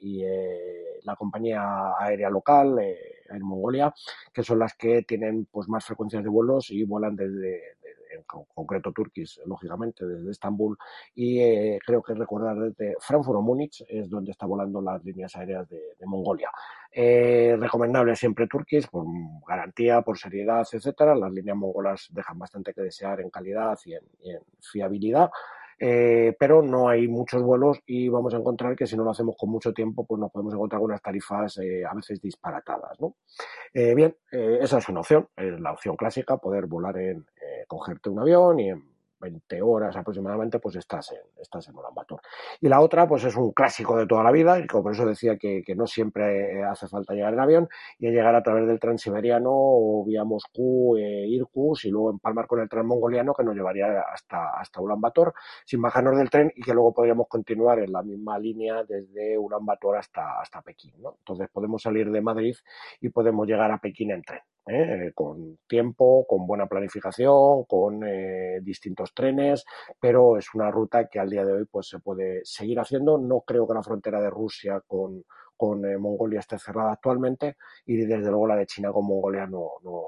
y 0.00 0.24
la 1.06 1.16
compañía 1.16 1.94
aérea 1.98 2.28
local 2.28 2.78
eh, 2.80 2.98
en 3.30 3.42
Mongolia, 3.42 3.94
que 4.32 4.42
son 4.42 4.58
las 4.58 4.74
que 4.74 5.02
tienen 5.02 5.46
pues 5.50 5.68
más 5.68 5.84
frecuencias 5.84 6.22
de 6.22 6.28
vuelos 6.28 6.70
y 6.70 6.84
vuelan 6.84 7.16
desde, 7.16 7.62
en 8.16 8.24
concreto 8.54 8.92
Turkish, 8.92 9.40
lógicamente, 9.46 10.04
desde 10.06 10.30
Estambul 10.30 10.76
y 11.14 11.40
eh, 11.40 11.78
creo 11.84 12.02
que 12.02 12.14
recordar 12.14 12.58
desde 12.58 12.96
Frankfurt 13.00 13.38
o 13.38 13.42
Múnich 13.42 13.84
es 13.88 14.10
donde 14.10 14.32
está 14.32 14.46
volando 14.46 14.80
las 14.80 15.02
líneas 15.04 15.34
aéreas 15.36 15.68
de, 15.68 15.96
Mongolia. 16.06 16.50
Eh, 16.92 17.56
recomendable 17.58 18.14
siempre 18.14 18.46
Turkish 18.46 18.88
por 18.88 19.04
garantía, 19.46 20.02
por 20.02 20.16
seriedad, 20.18 20.64
etcétera. 20.70 21.16
Las 21.16 21.32
líneas 21.32 21.56
mongolas 21.56 22.08
dejan 22.12 22.38
bastante 22.38 22.72
que 22.72 22.80
desear 22.80 23.20
en 23.20 23.30
calidad 23.30 23.76
y 23.84 23.94
en 23.94 24.40
fiabilidad. 24.60 25.30
Eh, 25.78 26.34
pero 26.38 26.62
no 26.62 26.88
hay 26.88 27.06
muchos 27.06 27.42
vuelos 27.42 27.80
y 27.86 28.08
vamos 28.08 28.32
a 28.32 28.38
encontrar 28.38 28.74
que 28.74 28.86
si 28.86 28.96
no 28.96 29.04
lo 29.04 29.10
hacemos 29.10 29.36
con 29.38 29.50
mucho 29.50 29.72
tiempo, 29.72 30.06
pues 30.06 30.18
nos 30.18 30.30
podemos 30.30 30.54
encontrar 30.54 30.80
unas 30.80 31.02
tarifas 31.02 31.58
eh, 31.58 31.84
a 31.84 31.94
veces 31.94 32.20
disparatadas. 32.20 32.98
¿no? 33.00 33.16
Eh, 33.74 33.94
bien, 33.94 34.16
esa 34.30 34.78
es 34.78 34.88
una 34.88 35.00
opción, 35.00 35.28
es 35.36 35.60
la 35.60 35.72
opción 35.72 35.96
clásica, 35.96 36.38
poder 36.38 36.66
volar 36.66 36.96
en, 36.98 37.26
cogerte 37.68 38.10
un 38.10 38.20
avión 38.20 38.60
y 38.60 38.70
en 38.70 38.95
20 39.20 39.62
horas 39.62 39.96
aproximadamente, 39.96 40.58
pues 40.58 40.76
estás 40.76 41.12
en, 41.12 41.20
estás 41.40 41.68
en 41.68 41.76
Ulaanbaatar. 41.76 42.18
Y 42.60 42.68
la 42.68 42.80
otra, 42.80 43.06
pues 43.08 43.24
es 43.24 43.36
un 43.36 43.52
clásico 43.52 43.96
de 43.96 44.06
toda 44.06 44.22
la 44.22 44.30
vida, 44.30 44.58
y 44.58 44.66
como 44.66 44.84
por 44.84 44.92
eso 44.92 45.06
decía 45.06 45.36
que, 45.36 45.62
que, 45.64 45.74
no 45.74 45.86
siempre 45.86 46.64
hace 46.64 46.88
falta 46.88 47.14
llegar 47.14 47.32
en 47.34 47.40
avión, 47.40 47.68
y 47.98 48.10
llegar 48.10 48.34
a 48.34 48.42
través 48.42 48.66
del 48.66 48.80
transiberiano 48.80 49.50
o 49.52 50.04
vía 50.06 50.24
Moscú, 50.24 50.96
eh, 50.96 51.26
Irkutsk, 51.28 51.86
y 51.86 51.90
luego 51.90 52.10
empalmar 52.10 52.46
con 52.46 52.60
el 52.60 52.68
transmongoliano 52.68 53.34
que 53.34 53.44
nos 53.44 53.54
llevaría 53.54 54.00
hasta, 54.00 54.58
hasta 54.58 54.80
Ulaanbaatar, 54.80 55.32
sin 55.64 55.82
bajarnos 55.82 56.16
del 56.16 56.30
tren, 56.30 56.52
y 56.54 56.62
que 56.62 56.74
luego 56.74 56.92
podríamos 56.92 57.28
continuar 57.28 57.78
en 57.80 57.92
la 57.92 58.02
misma 58.02 58.38
línea 58.38 58.84
desde 58.84 59.38
Ulaanbaatar 59.38 59.96
hasta, 59.96 60.40
hasta 60.40 60.62
Pekín. 60.62 60.94
¿no? 60.98 61.16
Entonces 61.18 61.48
podemos 61.52 61.82
salir 61.82 62.10
de 62.10 62.20
Madrid 62.20 62.56
y 63.00 63.08
podemos 63.10 63.46
llegar 63.46 63.70
a 63.70 63.78
Pekín 63.78 64.10
en 64.10 64.22
tren. 64.22 64.40
¿Eh? 64.66 65.12
con 65.14 65.58
tiempo, 65.66 66.26
con 66.28 66.46
buena 66.46 66.66
planificación, 66.66 67.64
con 67.64 68.02
eh, 68.04 68.60
distintos 68.62 69.14
trenes, 69.14 69.64
pero 70.00 70.36
es 70.36 70.54
una 70.54 70.70
ruta 70.70 71.08
que 71.08 71.18
al 71.18 71.30
día 71.30 71.44
de 71.44 71.52
hoy 71.52 71.64
pues 71.70 71.88
se 71.88 71.98
puede 72.00 72.40
seguir 72.44 72.80
haciendo. 72.80 73.18
No 73.18 73.42
creo 73.42 73.66
que 73.66 73.74
la 73.74 73.82
frontera 73.82 74.20
de 74.20 74.30
Rusia 74.30 74.82
con, 74.86 75.24
con 75.56 75.84
eh, 75.84 75.98
Mongolia 75.98 76.40
esté 76.40 76.58
cerrada 76.58 76.92
actualmente 76.92 77.56
y 77.86 77.96
desde 77.96 78.28
luego 78.30 78.46
la 78.46 78.56
de 78.56 78.66
China 78.66 78.92
con 78.92 79.06
Mongolia 79.06 79.46
no, 79.46 79.70
no 79.82 80.02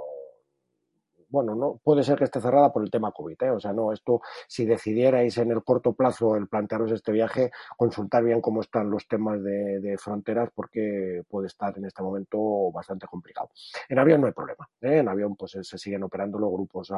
bueno, 1.29 1.55
no 1.55 1.81
puede 1.83 2.03
ser 2.03 2.19
que 2.19 2.25
esté 2.25 2.41
cerrada 2.41 2.73
por 2.73 2.83
el 2.83 2.91
tema 2.91 3.13
COVID, 3.13 3.43
¿eh? 3.43 3.51
o 3.51 3.61
sea, 3.61 3.73
no, 3.73 3.93
esto, 3.93 4.21
si 4.47 4.65
decidierais 4.65 5.37
en 5.39 5.51
el 5.51 5.63
corto 5.63 5.93
plazo 5.93 6.37
el 6.37 6.49
plantearos 6.49 6.93
este 6.93 7.13
viaje, 7.13 7.51
consultar 7.77 8.25
bien 8.25 8.41
cómo 8.41 8.61
están 8.61 8.91
los 8.91 9.07
temas 9.07 9.43
de, 9.43 9.97
fronteras, 9.99 10.51
porque 10.55 11.23
puede 11.29 11.49
estar 11.49 11.77
en 11.77 11.85
este 11.85 12.03
momento 12.03 12.71
bastante 12.73 13.07
complicado. 13.07 13.51
En 13.89 13.99
avión 13.99 14.21
no 14.21 14.27
hay 14.27 14.33
problema, 14.33 14.69
¿eh? 14.81 14.99
en 14.99 15.09
avión 15.09 15.37
pues 15.37 15.53
se 15.61 15.79
siguen 15.79 16.03
operando 16.03 16.39
los 16.39 16.51
grupos 16.51 16.93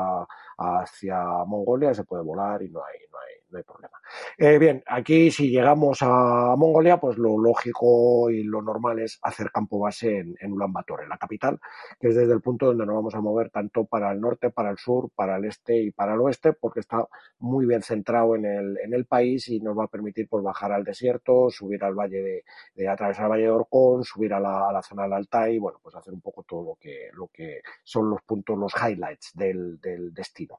hacia 0.58 1.22
Mongolia, 1.46 1.94
se 1.94 2.04
puede 2.04 2.22
volar 2.22 2.62
y 2.62 2.70
no 2.70 2.80
hay, 2.84 2.98
no 3.10 3.18
hay, 3.18 3.39
no 3.50 3.58
hay 3.58 3.64
problema. 3.64 3.98
Eh, 4.38 4.58
bien, 4.58 4.82
aquí 4.86 5.30
si 5.30 5.50
llegamos 5.50 5.98
a 6.02 6.54
Mongolia, 6.56 6.98
pues 6.98 7.18
lo 7.18 7.38
lógico 7.38 8.30
y 8.30 8.42
lo 8.44 8.62
normal 8.62 8.98
es 9.00 9.18
hacer 9.22 9.50
campo 9.50 9.78
base 9.78 10.18
en, 10.18 10.36
en 10.40 10.52
Ulaanbaatar, 10.52 11.02
en 11.02 11.08
la 11.08 11.18
capital, 11.18 11.58
que 11.98 12.08
es 12.08 12.16
desde 12.16 12.32
el 12.32 12.40
punto 12.40 12.66
donde 12.66 12.86
nos 12.86 12.94
vamos 12.96 13.14
a 13.14 13.20
mover 13.20 13.50
tanto 13.50 13.84
para 13.84 14.10
el 14.12 14.20
norte, 14.20 14.50
para 14.50 14.70
el 14.70 14.78
sur, 14.78 15.10
para 15.14 15.36
el 15.36 15.44
este 15.44 15.76
y 15.80 15.90
para 15.90 16.14
el 16.14 16.20
oeste, 16.20 16.52
porque 16.52 16.80
está 16.80 17.06
muy 17.38 17.66
bien 17.66 17.82
centrado 17.82 18.36
en 18.36 18.44
el, 18.44 18.78
en 18.78 18.94
el 18.94 19.06
país 19.06 19.48
y 19.48 19.60
nos 19.60 19.78
va 19.78 19.84
a 19.84 19.88
permitir 19.88 20.28
pues, 20.28 20.42
bajar 20.44 20.72
al 20.72 20.84
desierto, 20.84 21.50
subir 21.50 21.82
al 21.84 21.94
valle 21.94 22.44
de, 22.74 22.88
atravesar 22.88 23.24
el 23.26 23.30
valle 23.30 23.42
de 23.44 23.50
Orcón, 23.50 24.04
subir 24.04 24.32
a 24.34 24.40
la, 24.40 24.68
a 24.68 24.72
la 24.72 24.82
zona 24.82 25.04
del 25.04 25.12
Altai, 25.14 25.58
bueno, 25.58 25.78
pues 25.82 25.94
hacer 25.94 26.12
un 26.12 26.20
poco 26.20 26.42
todo 26.44 26.62
lo 26.64 26.74
que, 26.80 27.10
lo 27.12 27.28
que 27.28 27.62
son 27.84 28.10
los 28.10 28.22
puntos, 28.22 28.58
los 28.58 28.72
highlights 28.74 29.32
del, 29.34 29.80
del 29.80 30.12
destino. 30.12 30.58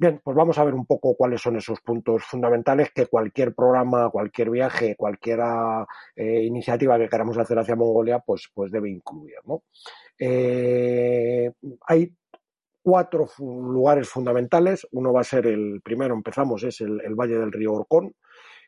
Bien, 0.00 0.18
pues 0.24 0.34
vamos 0.34 0.56
a 0.56 0.64
ver 0.64 0.72
un 0.72 0.86
poco 0.86 1.14
cuáles 1.14 1.42
son 1.42 1.56
esos 1.56 1.82
puntos 1.82 2.24
fundamentales 2.24 2.90
que 2.90 3.04
cualquier 3.04 3.54
programa, 3.54 4.08
cualquier 4.08 4.48
viaje, 4.48 4.96
cualquier 4.96 5.40
eh, 6.16 6.42
iniciativa 6.42 6.96
que 6.98 7.10
queramos 7.10 7.36
hacer 7.36 7.58
hacia 7.58 7.76
Mongolia, 7.76 8.18
pues, 8.20 8.48
pues 8.54 8.72
debe 8.72 8.88
incluir. 8.88 9.34
¿no? 9.44 9.62
Eh, 10.18 11.52
hay 11.86 12.16
cuatro 12.82 13.28
lugares 13.38 14.08
fundamentales. 14.08 14.86
Uno 14.92 15.12
va 15.12 15.20
a 15.20 15.24
ser 15.24 15.46
el 15.46 15.82
primero, 15.84 16.14
empezamos, 16.14 16.64
es 16.64 16.80
el, 16.80 17.02
el 17.04 17.14
Valle 17.14 17.36
del 17.36 17.52
Río 17.52 17.74
Orcón. 17.74 18.14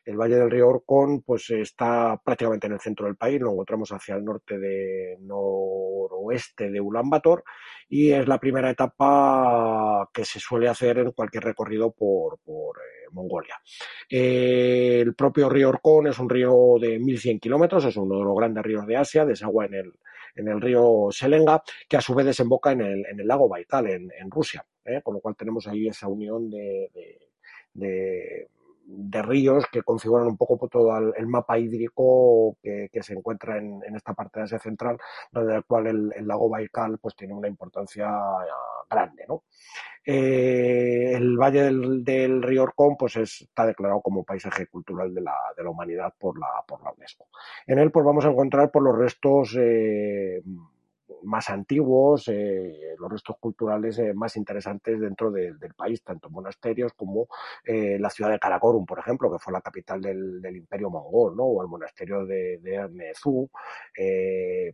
El 0.05 0.17
Valle 0.17 0.35
del 0.35 0.51
Río 0.51 0.67
Orcón 0.67 1.21
pues 1.21 1.49
está 1.49 2.19
prácticamente 2.23 2.67
en 2.67 2.73
el 2.73 2.79
centro 2.79 3.05
del 3.05 3.15
país, 3.15 3.39
lo 3.39 3.51
encontramos 3.51 3.91
hacia 3.91 4.15
el 4.15 4.25
norte 4.25 4.57
de 4.57 5.17
noroeste 5.21 6.69
de 6.69 6.81
Ulaanbaatar 6.81 7.43
y 7.89 8.11
es 8.11 8.27
la 8.27 8.39
primera 8.39 8.69
etapa 8.69 10.09
que 10.13 10.25
se 10.25 10.39
suele 10.39 10.67
hacer 10.67 10.97
en 10.99 11.11
cualquier 11.11 11.43
recorrido 11.43 11.91
por, 11.91 12.39
eh, 12.45 13.07
Mongolia. 13.11 13.55
el 14.09 15.13
propio 15.15 15.47
río 15.49 15.69
Orcón 15.69 16.07
es 16.07 16.17
un 16.19 16.29
río 16.29 16.75
de 16.79 16.99
1.100 16.99 17.39
kilómetros, 17.39 17.85
es 17.85 17.95
uno 17.95 18.17
de 18.17 18.23
los 18.23 18.35
grandes 18.35 18.63
ríos 18.63 18.87
de 18.87 18.97
Asia, 18.97 19.25
desagua 19.25 19.65
en 19.67 19.75
el, 19.75 19.93
en 20.35 20.47
el 20.47 20.59
río 20.59 21.09
Selenga, 21.11 21.61
que 21.87 21.97
a 21.97 22.01
su 22.01 22.15
vez 22.15 22.25
desemboca 22.25 22.71
en 22.71 22.81
el, 22.81 23.05
en 23.05 23.19
el 23.19 23.27
lago 23.27 23.47
Baikal, 23.47 23.87
en, 23.87 24.31
Rusia, 24.31 24.65
¿eh? 24.83 25.01
con 25.03 25.13
lo 25.13 25.19
cual 25.19 25.35
tenemos 25.35 25.67
ahí 25.67 25.87
esa 25.87 26.07
unión 26.07 26.49
de 26.49 26.89
de 27.73 28.47
ríos 29.21 29.65
que 29.71 29.81
configuran 29.83 30.27
un 30.27 30.37
poco 30.37 30.67
todo 30.67 30.95
el, 30.97 31.27
mapa 31.27 31.57
hídrico 31.57 32.57
que, 32.61 32.89
se 33.01 33.13
encuentra 33.13 33.57
en, 33.57 33.81
esta 33.95 34.13
parte 34.13 34.39
de 34.39 34.45
Asia 34.45 34.59
Central, 34.59 34.97
donde 35.31 35.55
el 35.55 35.63
cual 35.65 35.87
el, 35.87 36.27
lago 36.27 36.49
Baikal 36.49 36.97
pues 36.99 37.15
tiene 37.15 37.33
una 37.33 37.47
importancia 37.47 38.07
ah, 38.07 38.45
grande, 38.89 39.25
¿no? 39.27 39.43
Eh, 40.05 41.13
el 41.15 41.37
valle 41.37 41.63
del, 41.63 42.43
río 42.43 42.63
Orcón 42.63 42.97
pues 42.97 43.15
está 43.15 43.65
declarado 43.65 44.01
como 44.01 44.25
paisaje 44.25 44.67
cultural 44.67 45.13
de 45.13 45.21
la, 45.21 45.35
de 45.55 45.63
la 45.63 45.69
humanidad 45.69 46.13
por 46.19 46.37
la, 46.37 46.47
por 46.67 46.83
la 46.83 46.91
UNESCO. 46.91 47.27
En 47.67 47.79
él 47.79 47.91
pues 47.91 48.05
vamos 48.05 48.25
a 48.25 48.29
encontrar 48.29 48.69
por 48.69 48.83
los 48.83 48.97
restos 48.97 49.55
eh, 49.57 50.41
más 51.23 51.49
antiguos, 51.49 52.27
eh, 52.27 52.95
los 52.99 53.11
restos 53.11 53.37
culturales 53.39 53.97
eh, 53.99 54.13
más 54.13 54.35
interesantes 54.35 54.99
dentro 54.99 55.31
del 55.31 55.57
país, 55.75 56.03
tanto 56.03 56.29
monasterios 56.29 56.93
como 56.93 57.27
eh, 57.65 57.97
la 57.99 58.09
ciudad 58.09 58.31
de 58.31 58.39
Karakorum, 58.39 58.85
por 58.85 58.99
ejemplo, 58.99 59.31
que 59.31 59.39
fue 59.39 59.53
la 59.53 59.61
capital 59.61 60.01
del, 60.01 60.55
imperio 60.55 60.89
mongol, 60.89 61.35
¿no? 61.35 61.43
o 61.43 61.61
el 61.61 61.67
monasterio 61.67 62.25
de, 62.25 62.59
de 62.59 63.13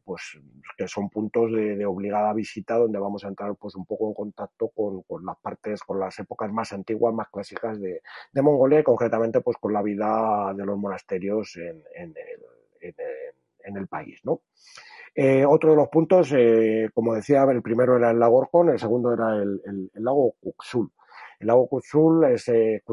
pues 0.04 0.40
que 0.78 0.88
son 0.88 1.10
puntos 1.10 1.52
de, 1.52 1.86
obligada 1.86 2.34
visita 2.34 2.76
donde 2.76 3.00
vamos 3.00 3.24
a 3.24 3.28
entrar 3.28 3.56
pues 3.56 3.76
un 3.76 3.86
poco 3.86 4.08
en 4.08 4.14
contacto 4.14 4.70
con, 4.70 5.04
las 5.26 5.38
partes, 5.38 5.82
con 5.84 6.00
las 6.00 6.18
épocas 6.20 6.52
más 6.52 6.74
antiguas, 6.74 7.14
más 7.14 7.30
clásicas 7.30 7.80
de, 7.80 8.02
Mongolia 8.42 8.80
y 8.80 8.84
concretamente 8.84 9.42
pues 9.42 9.58
con 9.58 9.74
la 9.74 9.82
vida 9.82 10.54
de 10.56 10.66
los 10.66 10.78
monasterios 10.78 11.58
en, 11.58 12.14
el 13.78 13.88
país, 13.88 14.20
¿no? 14.24 14.42
Eh, 15.16 15.46
otro 15.46 15.72
de 15.72 15.76
los 15.76 15.90
puntos, 15.90 16.32
eh, 16.36 16.90
como 16.94 17.14
decía, 17.14 17.44
el 17.44 17.62
primero 17.62 17.98
era 17.98 18.12
el 18.12 18.20
lago 18.20 18.38
Orcón, 18.38 18.70
el 18.70 18.80
segundo 18.80 19.14
era 19.14 19.36
el, 19.36 19.92
lago 19.96 20.36
Kuxul. 20.40 20.92
El 21.40 21.48
lago 21.48 21.68
Kuxul 21.68 22.26
es, 22.26 22.48
eh, 22.50 22.84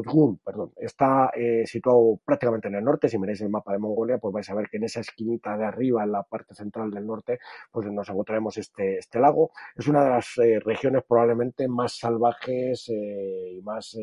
perdón, 0.43 0.73
está 0.77 1.31
situado 1.65 2.19
prácticamente 2.25 2.69
en 2.69 2.75
el 2.75 2.83
norte. 2.83 3.09
Si 3.09 3.17
miráis 3.17 3.41
el 3.41 3.49
mapa 3.49 3.73
de 3.73 3.79
Mongolia, 3.79 4.17
pues 4.17 4.33
vais 4.33 4.49
a 4.49 4.55
ver 4.55 4.67
que 4.69 4.77
en 4.77 4.85
esa 4.85 5.01
esquinita 5.01 5.57
de 5.57 5.65
arriba, 5.65 6.03
en 6.03 6.11
la 6.13 6.23
parte 6.23 6.55
central 6.55 6.91
del 6.91 7.05
norte, 7.05 7.39
pues 7.71 7.87
nos 7.87 8.09
encontraremos 8.09 8.57
este, 8.57 8.97
este 8.97 9.19
lago. 9.19 9.51
Es 9.75 9.87
una 9.87 10.03
de 10.03 10.09
las 10.11 10.35
regiones 10.63 11.03
probablemente 11.07 11.67
más 11.67 11.97
salvajes 11.97 12.89
y 12.89 13.61
más 13.63 13.97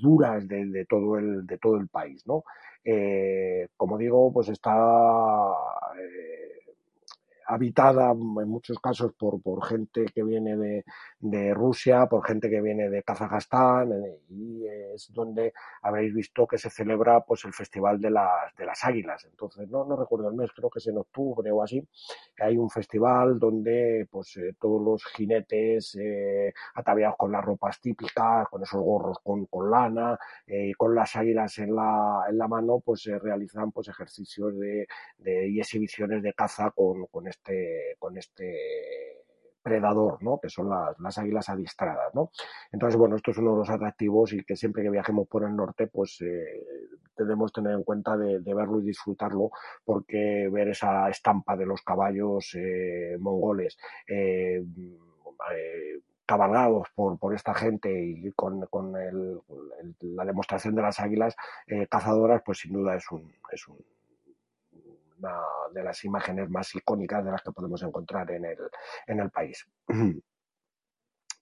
duras 0.00 0.46
de, 0.46 0.86
todo 0.88 1.18
el, 1.18 1.46
de 1.46 1.58
todo 1.58 1.76
el 1.76 1.88
país, 1.88 2.26
¿no? 2.26 2.44
Eh, 2.84 3.68
como 3.76 3.98
digo, 3.98 4.32
pues 4.32 4.48
está 4.48 4.72
eh, 5.98 6.49
habitada 7.50 8.12
en 8.12 8.48
muchos 8.48 8.78
casos 8.78 9.12
por, 9.14 9.42
por 9.42 9.64
gente 9.66 10.06
que 10.14 10.22
viene 10.22 10.56
de, 10.56 10.84
de, 11.18 11.52
Rusia, 11.52 12.06
por 12.06 12.24
gente 12.24 12.48
que 12.48 12.60
viene 12.60 12.88
de 12.88 13.02
Kazajstán, 13.02 13.92
eh, 13.92 14.20
y 14.28 14.66
es 14.94 15.12
donde 15.12 15.52
habréis 15.82 16.14
visto 16.14 16.46
que 16.46 16.58
se 16.58 16.70
celebra 16.70 17.24
pues 17.24 17.44
el 17.44 17.52
Festival 17.52 18.00
de 18.00 18.10
las, 18.10 18.54
de 18.56 18.66
las 18.66 18.84
Águilas. 18.84 19.24
Entonces, 19.24 19.68
no, 19.68 19.84
no 19.84 19.96
recuerdo 19.96 20.28
el 20.28 20.36
mes, 20.36 20.50
creo 20.54 20.70
que 20.70 20.78
es 20.78 20.86
en 20.86 20.98
octubre 20.98 21.50
o 21.50 21.62
así, 21.62 21.84
que 22.36 22.44
hay 22.44 22.56
un 22.56 22.70
festival 22.70 23.38
donde 23.40 24.06
pues 24.10 24.36
eh, 24.36 24.54
todos 24.60 24.80
los 24.80 25.04
jinetes 25.06 25.96
eh, 26.00 26.52
ataviados 26.74 27.16
con 27.16 27.32
las 27.32 27.44
ropas 27.44 27.80
típicas, 27.80 28.48
con 28.48 28.62
esos 28.62 28.80
gorros 28.80 29.18
con, 29.24 29.46
con 29.46 29.70
lana, 29.70 30.18
y 30.46 30.72
con 30.74 30.94
las 30.94 31.16
águilas 31.16 31.58
en 31.58 31.74
la, 31.74 32.24
en 32.28 32.38
la 32.38 32.48
mano, 32.48 32.80
pues 32.80 33.02
se 33.02 33.18
realizan 33.18 33.72
pues 33.72 33.88
ejercicios 33.88 34.56
de, 34.58 34.86
de, 35.18 35.48
y 35.48 35.60
exhibiciones 35.60 36.22
de 36.22 36.32
caza 36.32 36.70
con, 36.70 37.06
con 37.06 37.26
este 37.28 37.39
este, 37.40 37.96
con 37.98 38.16
este 38.18 39.24
predador, 39.62 40.22
¿no? 40.22 40.38
Que 40.40 40.48
son 40.48 40.70
las, 40.70 40.98
las, 40.98 41.18
águilas 41.18 41.48
adiestradas, 41.48 42.14
¿no? 42.14 42.30
Entonces, 42.72 42.98
bueno, 42.98 43.16
esto 43.16 43.30
es 43.30 43.38
uno 43.38 43.52
de 43.52 43.58
los 43.58 43.70
atractivos 43.70 44.32
y 44.32 44.44
que 44.44 44.56
siempre 44.56 44.82
que 44.82 44.90
viajemos 44.90 45.28
por 45.28 45.44
el 45.44 45.54
norte, 45.54 45.86
pues 45.86 46.20
eh, 46.22 46.64
debemos 47.16 47.52
tener 47.52 47.72
en 47.72 47.82
cuenta 47.82 48.16
de, 48.16 48.40
verlo 48.54 48.80
y 48.80 48.84
disfrutarlo, 48.84 49.50
porque 49.84 50.48
ver 50.50 50.68
esa 50.68 51.08
estampa 51.10 51.56
de 51.56 51.66
los 51.66 51.82
caballos 51.82 52.54
eh, 52.54 53.16
mongoles 53.18 53.76
eh, 54.08 54.64
cabalgados 56.24 56.88
por, 56.94 57.18
por 57.18 57.34
esta 57.34 57.54
gente 57.54 57.92
y 57.92 58.30
con, 58.32 58.64
con 58.66 58.92
la 58.92 60.24
demostración 60.24 60.74
de 60.74 60.82
las 60.82 61.00
águilas 61.00 61.34
cazadoras, 61.90 62.42
pues 62.44 62.58
sin 62.58 62.72
duda 62.72 62.94
es 62.94 63.10
un, 63.10 63.32
es 63.50 63.66
un 63.66 63.78
de 65.72 65.82
las 65.82 66.04
imágenes 66.04 66.48
más 66.50 66.74
icónicas 66.74 67.24
de 67.24 67.30
las 67.30 67.42
que 67.42 67.52
podemos 67.52 67.82
encontrar 67.82 68.30
en 68.30 68.44
el, 68.44 68.58
en 69.06 69.20
el 69.20 69.30
país. 69.30 69.66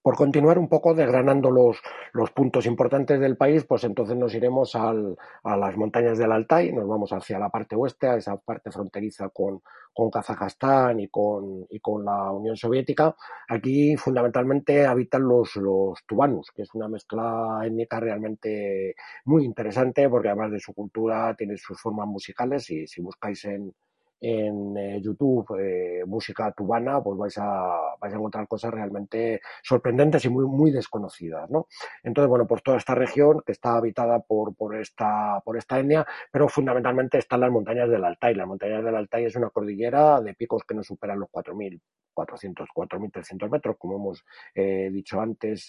Por 0.08 0.16
continuar 0.16 0.58
un 0.58 0.70
poco 0.70 0.94
desgranando 0.94 1.50
los, 1.50 1.82
puntos 2.30 2.64
importantes 2.64 3.20
del 3.20 3.36
país, 3.36 3.64
pues 3.64 3.84
entonces 3.84 4.16
nos 4.16 4.34
iremos 4.34 4.74
al, 4.74 5.18
a 5.42 5.54
las 5.54 5.76
montañas 5.76 6.16
del 6.16 6.32
Altai, 6.32 6.72
nos 6.72 6.88
vamos 6.88 7.12
hacia 7.12 7.38
la 7.38 7.50
parte 7.50 7.76
oeste, 7.76 8.06
a 8.06 8.16
esa 8.16 8.38
parte 8.38 8.70
fronteriza 8.70 9.28
con, 9.28 9.60
con 9.92 10.10
Kazajstán 10.10 10.98
y 10.98 11.08
con, 11.08 11.66
la 12.06 12.32
Unión 12.32 12.56
Soviética. 12.56 13.14
Aquí 13.50 13.98
fundamentalmente 13.98 14.86
habitan 14.86 15.28
los, 15.28 15.56
los 15.56 16.02
tubanus, 16.06 16.52
que 16.52 16.62
es 16.62 16.74
una 16.74 16.88
mezcla 16.88 17.60
étnica 17.62 18.00
realmente 18.00 18.94
muy 19.26 19.44
interesante 19.44 20.08
porque 20.08 20.28
además 20.28 20.52
de 20.52 20.60
su 20.60 20.72
cultura 20.72 21.34
tiene 21.36 21.58
sus 21.58 21.78
formas 21.78 22.06
musicales 22.06 22.70
y 22.70 22.86
si 22.86 23.02
buscáis 23.02 23.44
en, 23.44 23.74
en 24.20 24.76
eh, 24.76 25.00
YouTube 25.00 25.46
eh, 25.60 26.04
música 26.06 26.50
tubana, 26.52 27.00
pues 27.02 27.16
vais 27.18 27.38
a, 27.38 27.96
vais 28.00 28.12
a 28.12 28.16
encontrar 28.16 28.48
cosas 28.48 28.72
realmente 28.72 29.40
sorprendentes 29.62 30.25
y 30.25 30.28
muy, 30.28 30.44
muy 30.46 30.70
desconocidas, 30.70 31.48
¿no? 31.50 31.68
Entonces, 32.02 32.28
bueno, 32.28 32.46
pues 32.46 32.62
toda 32.62 32.78
esta 32.78 32.94
región 32.94 33.42
que 33.46 33.52
está 33.52 33.76
habitada 33.76 34.20
por, 34.20 34.54
por, 34.56 34.76
esta, 34.76 35.40
por 35.44 35.56
esta 35.56 35.78
etnia, 35.78 36.06
pero 36.32 36.48
fundamentalmente 36.48 37.18
están 37.18 37.40
las 37.40 37.50
montañas 37.50 37.88
del 37.88 38.04
Altai. 38.04 38.34
Las 38.34 38.46
montañas 38.46 38.84
del 38.84 38.96
Altai 38.96 39.25
es 39.25 39.37
una 39.37 39.50
cordillera 39.50 40.20
de 40.20 40.34
picos 40.34 40.64
que 40.64 40.75
no 40.75 40.82
superan 40.82 41.20
los 41.20 41.28
4.400, 41.30 42.66
4.300 42.75 43.50
metros, 43.50 43.76
como 43.78 43.96
hemos 43.96 44.25
eh, 44.54 44.90
dicho 44.92 45.20
antes, 45.20 45.66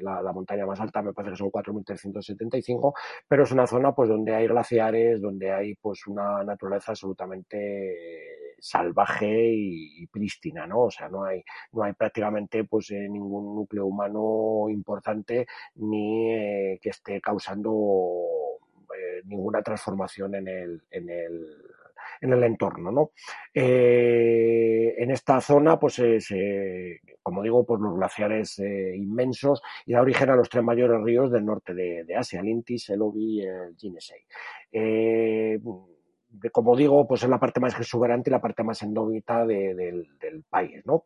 la, 0.00 0.22
la, 0.22 0.32
montaña 0.32 0.66
más 0.66 0.80
alta 0.80 1.02
me 1.02 1.12
parece 1.12 1.32
que 1.32 1.36
son 1.36 1.50
4.375, 1.50 2.92
pero 3.28 3.44
es 3.44 3.52
una 3.52 3.66
zona 3.66 3.94
pues 3.94 4.08
donde 4.08 4.34
hay 4.34 4.46
glaciares, 4.48 5.20
donde 5.20 5.52
hay 5.52 5.74
pues 5.76 6.06
una 6.06 6.42
naturaleza 6.42 6.92
absolutamente 6.92 7.91
salvaje 8.58 9.52
y, 9.54 10.06
prístina, 10.06 10.66
¿no? 10.66 10.82
O 10.82 10.90
sea, 10.90 11.08
no 11.08 11.24
hay, 11.24 11.42
no 11.72 11.82
hay 11.82 11.92
prácticamente 11.94 12.64
pues 12.64 12.90
ningún 12.92 13.56
núcleo 13.56 13.86
humano 13.86 14.68
importante 14.68 15.46
ni 15.76 16.78
que 16.80 16.90
esté 16.90 17.20
causando 17.20 17.70
ninguna 19.24 19.62
transformación 19.62 20.34
en 20.36 20.48
el, 20.48 20.82
en 20.90 21.10
el 21.10 21.56
en 22.22 22.32
el 22.32 22.42
entorno. 22.44 22.90
¿no? 22.90 23.10
Eh, 23.52 24.94
en 24.96 25.10
esta 25.10 25.40
zona, 25.40 25.78
pues, 25.78 26.00
como 27.22 27.42
digo, 27.42 27.66
pues 27.66 27.80
los 27.80 27.96
glaciares 27.96 28.58
eh, 28.60 28.94
inmensos 28.96 29.60
y 29.84 29.92
da 29.92 30.00
origen 30.00 30.30
a 30.30 30.36
los 30.36 30.48
tres 30.48 30.64
mayores 30.64 31.02
ríos 31.02 31.30
del 31.30 31.44
norte 31.44 31.74
de, 31.74 32.06
Asia, 32.16 32.40
el 32.40 32.48
Intis, 32.48 32.88
el 32.90 33.02
Obi 33.02 33.40
y 33.40 33.42
el 33.42 33.76
Jinesei. 33.76 34.24
Eh, 36.42 36.50
como 36.50 36.76
digo, 36.76 37.06
pues 37.06 37.22
es 37.22 37.28
la 37.28 37.38
parte 37.38 37.60
más 37.60 37.78
exuberante 37.78 38.30
y 38.30 38.32
la 38.32 38.40
parte 38.40 38.62
más 38.62 38.82
endógita 38.82 39.44
del, 39.46 40.06
país. 40.48 40.82
¿no? 40.84 41.04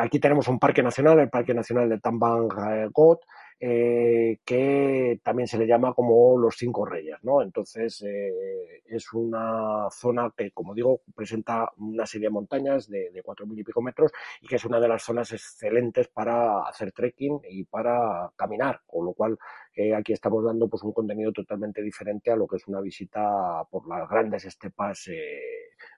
aquí 0.00 0.18
tenemos 0.18 0.48
un 0.48 0.58
parque 0.58 0.82
nacional, 0.82 1.18
el 1.20 1.28
Parque 1.28 1.52
Nacional 1.52 1.88
de 1.88 2.00
Tambang 2.00 2.48
Got, 2.92 3.20
eh, 3.58 4.40
que 4.44 5.18
también 5.22 5.48
se 5.48 5.56
le 5.56 5.66
llama 5.66 5.94
como 5.94 6.36
los 6.36 6.56
cinco 6.58 6.84
reyes, 6.84 7.16
¿no? 7.22 7.40
Entonces 7.40 8.02
eh, 8.02 8.82
es 8.84 9.10
una 9.14 9.88
zona 9.90 10.30
que, 10.36 10.50
como 10.50 10.74
digo, 10.74 11.00
presenta 11.14 11.70
una 11.78 12.04
serie 12.04 12.26
de 12.26 12.32
montañas 12.32 12.86
de, 12.86 13.10
cuatro 13.24 13.46
mil 13.46 13.58
y 13.58 13.64
pico 13.64 13.80
metros 13.80 14.12
y 14.42 14.46
que 14.46 14.56
es 14.56 14.64
una 14.66 14.78
de 14.78 14.88
las 14.88 15.02
zonas 15.02 15.32
excelentes 15.32 16.08
para 16.08 16.68
hacer 16.68 16.92
trekking 16.92 17.40
y 17.48 17.64
para 17.64 18.30
caminar, 18.36 18.82
con 18.86 19.06
lo 19.06 19.14
cual 19.14 19.38
eh, 19.76 19.94
aquí 19.94 20.12
estamos 20.12 20.44
dando 20.44 20.68
pues 20.68 20.82
un 20.82 20.92
contenido 20.92 21.32
totalmente 21.32 21.82
diferente 21.82 22.30
a 22.30 22.36
lo 22.36 22.46
que 22.46 22.56
es 22.56 22.66
una 22.66 22.80
visita 22.80 23.62
por 23.70 23.86
las 23.88 24.08
grandes 24.08 24.44
estepas 24.46 25.08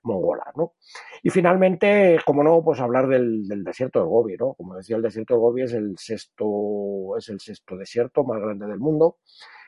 mongolas, 0.02 0.48
¿no? 0.56 0.74
Y 1.22 1.30
finalmente, 1.30 2.18
como 2.26 2.42
no, 2.42 2.62
pues 2.62 2.80
hablar 2.80 3.06
del, 3.08 3.46
desierto 3.64 4.00
del 4.00 4.08
Gobi, 4.08 4.36
¿no? 4.36 4.54
Como 4.54 4.76
decía, 4.76 4.96
el 4.96 5.02
desierto 5.02 5.34
del 5.34 5.40
Gobi 5.40 5.62
es 5.62 5.72
el 5.72 5.96
sexto, 5.96 7.16
es 7.16 7.28
el 7.28 7.40
sexto 7.40 7.76
desierto 7.76 8.24
más 8.24 8.40
grande 8.40 8.66
del 8.66 8.78
mundo. 8.78 9.18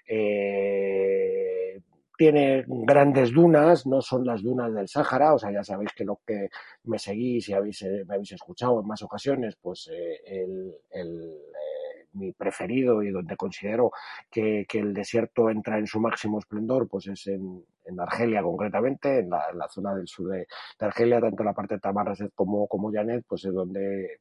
Eh, 0.06 1.80
tiene 2.20 2.64
grandes 2.66 3.32
dunas, 3.32 3.86
no 3.86 4.02
son 4.02 4.26
las 4.26 4.42
dunas 4.42 4.74
del 4.74 4.88
Sáhara, 4.88 5.32
o 5.32 5.38
sea, 5.38 5.50
ya 5.50 5.64
sabéis 5.64 5.94
que 5.94 6.04
lo 6.04 6.20
que 6.26 6.50
me 6.84 6.98
seguís 6.98 7.48
y 7.48 7.54
habéis, 7.54 7.80
eh, 7.80 8.04
me 8.06 8.16
habéis 8.16 8.32
escuchado 8.32 8.78
en 8.78 8.86
más 8.86 9.02
ocasiones, 9.02 9.56
pues 9.58 9.88
eh, 9.90 10.20
el, 10.26 10.74
mi 12.12 12.32
preferido 12.32 13.02
y 13.02 13.10
donde 13.10 13.36
considero 13.36 13.92
que, 14.30 14.66
el 14.72 14.94
desierto 14.94 15.50
entra 15.50 15.78
en 15.78 15.86
su 15.86 16.00
máximo 16.00 16.38
esplendor, 16.38 16.88
pues 16.88 17.06
es 17.08 17.26
en, 17.26 17.64
Argelia 17.98 18.42
concretamente, 18.42 19.18
en 19.18 19.30
la, 19.30 19.68
zona 19.68 19.94
del 19.94 20.06
sur 20.06 20.28
de, 20.30 20.46
Argelia, 20.78 21.20
tanto 21.20 21.42
la 21.42 21.52
parte 21.52 21.74
de 21.74 21.80
Tamarraset 21.80 22.32
como, 22.34 22.68
como 22.68 22.92
Janet, 22.92 23.24
pues 23.28 23.44
es 23.44 23.52
donde 23.52 24.20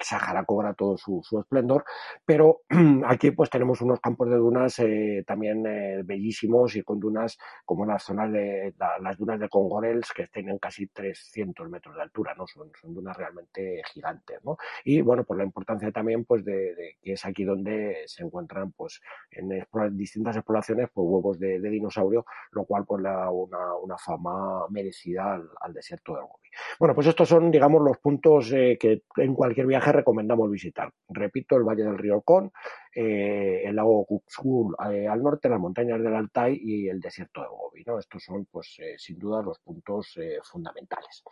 Sahara 0.00 0.44
cobra 0.44 0.74
todo 0.74 0.96
su, 0.96 1.22
esplendor, 1.40 1.84
pero 2.24 2.62
aquí 3.06 3.30
pues 3.32 3.50
tenemos 3.50 3.80
unos 3.80 4.00
campos 4.00 4.28
de 4.30 4.36
dunas 4.36 4.78
eh, 4.78 5.24
también 5.26 5.66
eh, 5.66 6.02
bellísimos 6.04 6.76
y 6.76 6.82
con 6.82 7.00
dunas 7.00 7.38
como 7.64 7.84
las 7.84 8.04
zonas 8.04 8.32
de 8.32 8.74
las 9.00 9.16
dunas 9.16 9.40
de 9.40 9.48
Congorels 9.48 10.12
que 10.12 10.26
tienen 10.28 10.58
casi 10.58 10.86
300 10.86 11.68
metros 11.68 11.96
de 11.96 12.02
altura, 12.02 12.34
¿no? 12.36 12.46
Son, 12.46 12.70
dunas 12.82 13.16
realmente 13.16 13.82
gigantes, 13.92 14.38
¿no? 14.44 14.56
Y 14.84 15.00
bueno, 15.00 15.24
por 15.24 15.36
la 15.36 15.44
importancia 15.44 15.90
también 15.90 16.24
pues 16.24 16.44
de, 16.44 16.96
que 17.02 17.12
es 17.12 17.24
aquí 17.24 17.44
donde 17.44 18.04
se 18.06 18.22
encuentran 18.22 18.72
pues 18.72 19.00
en 19.30 19.48
distintas 19.96 20.36
exploraciones 20.36 20.88
pues 20.92 21.06
huevos 21.08 21.38
de, 21.38 21.58
dinosaurio, 21.58 22.24
lo 22.52 22.64
cual 22.64 22.84
pues 22.86 23.02
da 23.02 23.30
una, 23.30 23.96
fama 23.98 24.66
merecida 24.70 25.40
al, 25.60 25.74
desierto 25.74 26.14
del 26.14 26.22
Gobi. 26.22 26.48
Bueno, 26.78 26.94
pues 26.94 27.06
estos 27.08 27.28
son 27.28 27.50
digamos 27.50 27.82
los 27.82 27.98
puntos 27.98 28.52
eh, 28.52 28.78
que 28.80 29.02
en 29.16 29.34
cualquier 29.34 29.66
viaje 29.66 29.87
recomendamos 29.92 30.50
visitar. 30.50 30.92
Repito, 31.08 31.56
el 31.56 31.64
Valle 31.64 31.84
del 31.84 31.98
Río 31.98 32.20
Con, 32.22 32.52
eh, 32.94 33.62
el 33.64 33.76
lago 33.76 34.04
Kuksul 34.04 34.74
eh, 34.90 35.06
al 35.06 35.22
norte, 35.22 35.48
las 35.48 35.60
montañas 35.60 36.02
del 36.02 36.14
Altai 36.14 36.58
y 36.60 36.88
el 36.88 37.00
desierto 37.00 37.42
de 37.42 37.48
Gobi. 37.48 37.84
¿no? 37.86 37.98
Estos 37.98 38.24
son, 38.24 38.46
pues, 38.50 38.76
eh, 38.80 38.94
sin 38.98 39.18
duda, 39.18 39.42
los 39.42 39.58
puntos 39.60 40.18
fundamentales. 40.44 41.22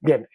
Bien, 0.00 0.28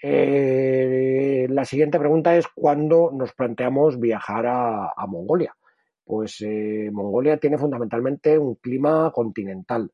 la 1.53 1.65
siguiente 1.65 1.99
pregunta 1.99 2.35
es 2.35 2.47
cuándo 2.47 3.12
nos 3.13 3.34
planteamos 3.34 3.99
viajar 3.99 4.45
a 4.47 5.05
Mongolia. 5.08 5.55
Pues 6.03 6.43
Mongolia 6.91 7.38
tiene 7.38 7.58
fundamentalmente 7.58 8.38
un 8.38 8.55
clima 8.55 9.12
continental. 9.13 9.91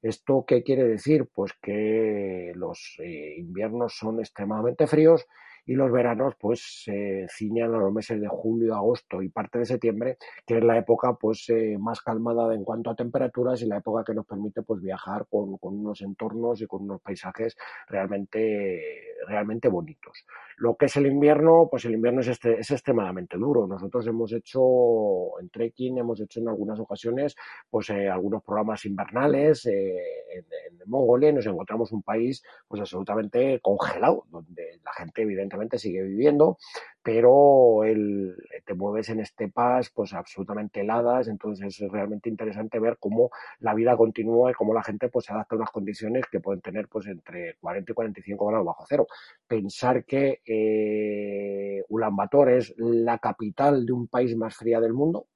¿Esto 0.00 0.44
qué 0.46 0.62
quiere 0.62 0.84
decir? 0.84 1.28
Pues 1.32 1.52
que 1.60 2.52
los 2.54 2.98
inviernos 2.98 3.96
son 3.96 4.20
extremadamente 4.20 4.86
fríos 4.86 5.26
y 5.66 5.74
los 5.74 5.90
veranos 5.90 6.34
pues 6.38 6.82
se 6.84 7.26
ciñan 7.28 7.74
a 7.74 7.78
los 7.78 7.92
meses 7.92 8.20
de 8.20 8.28
julio, 8.28 8.74
agosto 8.74 9.20
y 9.20 9.28
parte 9.28 9.58
de 9.58 9.66
septiembre, 9.66 10.16
que 10.46 10.58
es 10.58 10.64
la 10.64 10.78
época 10.78 11.14
pues 11.14 11.48
eh, 11.48 11.76
más 11.78 12.00
calmada 12.00 12.54
en 12.54 12.64
cuanto 12.64 12.90
a 12.90 12.94
temperaturas 12.94 13.60
y 13.62 13.66
la 13.66 13.78
época 13.78 14.04
que 14.04 14.14
nos 14.14 14.26
permite 14.26 14.62
pues 14.62 14.80
viajar 14.80 15.26
con, 15.28 15.58
con 15.58 15.78
unos 15.78 16.00
entornos 16.02 16.62
y 16.62 16.66
con 16.66 16.82
unos 16.82 17.00
paisajes 17.00 17.56
realmente, 17.88 19.16
realmente 19.26 19.68
bonitos. 19.68 20.24
Lo 20.56 20.76
que 20.76 20.86
es 20.86 20.96
el 20.96 21.06
invierno, 21.06 21.68
pues 21.70 21.84
el 21.84 21.92
invierno 21.92 22.20
es, 22.20 22.28
este, 22.28 22.58
es 22.58 22.70
extremadamente 22.70 23.36
duro. 23.36 23.66
Nosotros 23.66 24.06
hemos 24.06 24.32
hecho 24.32 25.38
en 25.40 25.50
trekking, 25.50 25.98
hemos 25.98 26.20
hecho 26.20 26.40
en 26.40 26.48
algunas 26.48 26.80
ocasiones 26.80 27.36
pues 27.68 27.90
eh, 27.90 28.08
algunos 28.08 28.42
programas 28.42 28.84
invernales 28.84 29.66
eh, 29.66 29.96
en, 30.34 30.44
Mongolia 30.86 31.32
nos 31.32 31.46
encontramos 31.46 31.92
un 31.92 32.02
país 32.02 32.42
pues 32.68 32.80
absolutamente 32.80 33.58
congelado, 33.60 34.24
donde 34.30 34.80
la 34.84 34.92
gente 34.92 35.22
evidentemente 35.22 35.78
sigue 35.78 36.02
viviendo, 36.02 36.58
pero 37.02 37.84
el, 37.84 38.36
te 38.64 38.74
mueves 38.74 39.08
en 39.08 39.20
estepas 39.20 39.90
pues 39.90 40.12
absolutamente 40.12 40.80
heladas, 40.80 41.28
entonces 41.28 41.80
es 41.80 41.90
realmente 41.90 42.28
interesante 42.28 42.78
ver 42.78 42.98
cómo 43.00 43.30
la 43.58 43.74
vida 43.74 43.96
continúa 43.96 44.50
y 44.50 44.54
cómo 44.54 44.74
la 44.74 44.82
gente 44.82 45.08
pues 45.08 45.26
se 45.26 45.32
adapta 45.32 45.54
a 45.54 45.58
unas 45.58 45.70
condiciones 45.70 46.24
que 46.30 46.40
pueden 46.40 46.60
tener 46.60 46.88
pues 46.88 47.06
entre 47.06 47.56
40 47.60 47.90
y 47.90 47.94
45 47.94 48.46
grados 48.46 48.66
bajo 48.66 48.84
cero. 48.88 49.06
Pensar 49.46 50.04
que 50.04 50.40
eh, 50.46 51.84
Ulaanbaatar 51.88 52.50
es 52.50 52.74
la 52.78 53.18
capital 53.18 53.86
de 53.86 53.92
un 53.92 54.08
país 54.08 54.36
más 54.36 54.56
fría 54.56 54.80
del 54.80 54.92
mundo, 54.92 55.26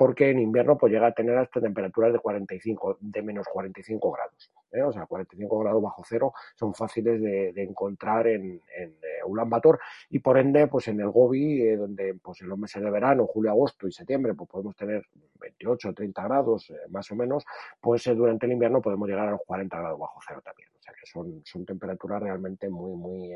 porque 0.00 0.30
en 0.30 0.38
invierno 0.38 0.78
pues 0.78 0.90
llega 0.90 1.08
a 1.08 1.12
tener 1.12 1.36
hasta 1.36 1.60
temperaturas 1.60 2.12
de 2.12 2.20
45, 2.20 2.96
de 3.00 3.22
menos 3.22 3.46
45 3.52 4.10
grados. 4.10 4.50
¿eh? 4.72 4.82
O 4.82 4.90
sea, 4.90 5.04
45 5.04 5.58
grados 5.58 5.82
bajo 5.82 6.02
cero 6.08 6.32
son 6.56 6.74
fáciles 6.74 7.20
de, 7.20 7.52
encontrar 7.62 8.26
en, 8.26 8.62
en 8.74 8.90
eh, 8.90 9.78
y 10.08 10.18
por 10.20 10.38
ende, 10.38 10.68
pues 10.68 10.88
en 10.88 11.00
el 11.00 11.10
Gobi, 11.10 11.60
eh, 11.60 11.76
donde 11.76 12.14
pues 12.14 12.40
en 12.40 12.48
los 12.48 12.58
meses 12.58 12.82
de 12.82 12.90
verano, 12.90 13.26
julio, 13.26 13.50
agosto 13.50 13.86
y 13.86 13.92
septiembre, 13.92 14.32
pues 14.32 14.48
podemos 14.48 14.74
tener 14.74 15.04
28 15.38 15.90
o 15.90 15.92
30 15.92 16.24
grados 16.24 16.72
más 16.88 17.10
o 17.10 17.16
menos, 17.16 17.44
pues 17.78 18.04
durante 18.04 18.46
el 18.46 18.52
invierno 18.52 18.80
podemos 18.80 19.06
llegar 19.06 19.28
a 19.28 19.32
los 19.32 19.40
40 19.44 19.78
grados 19.78 20.00
bajo 20.00 20.18
cero 20.26 20.40
también. 20.42 20.69
Que 20.92 21.06
son, 21.10 21.42
son 21.44 21.64
temperaturas 21.64 22.22
realmente 22.22 22.68
muy, 22.68 22.96
muy 22.96 23.32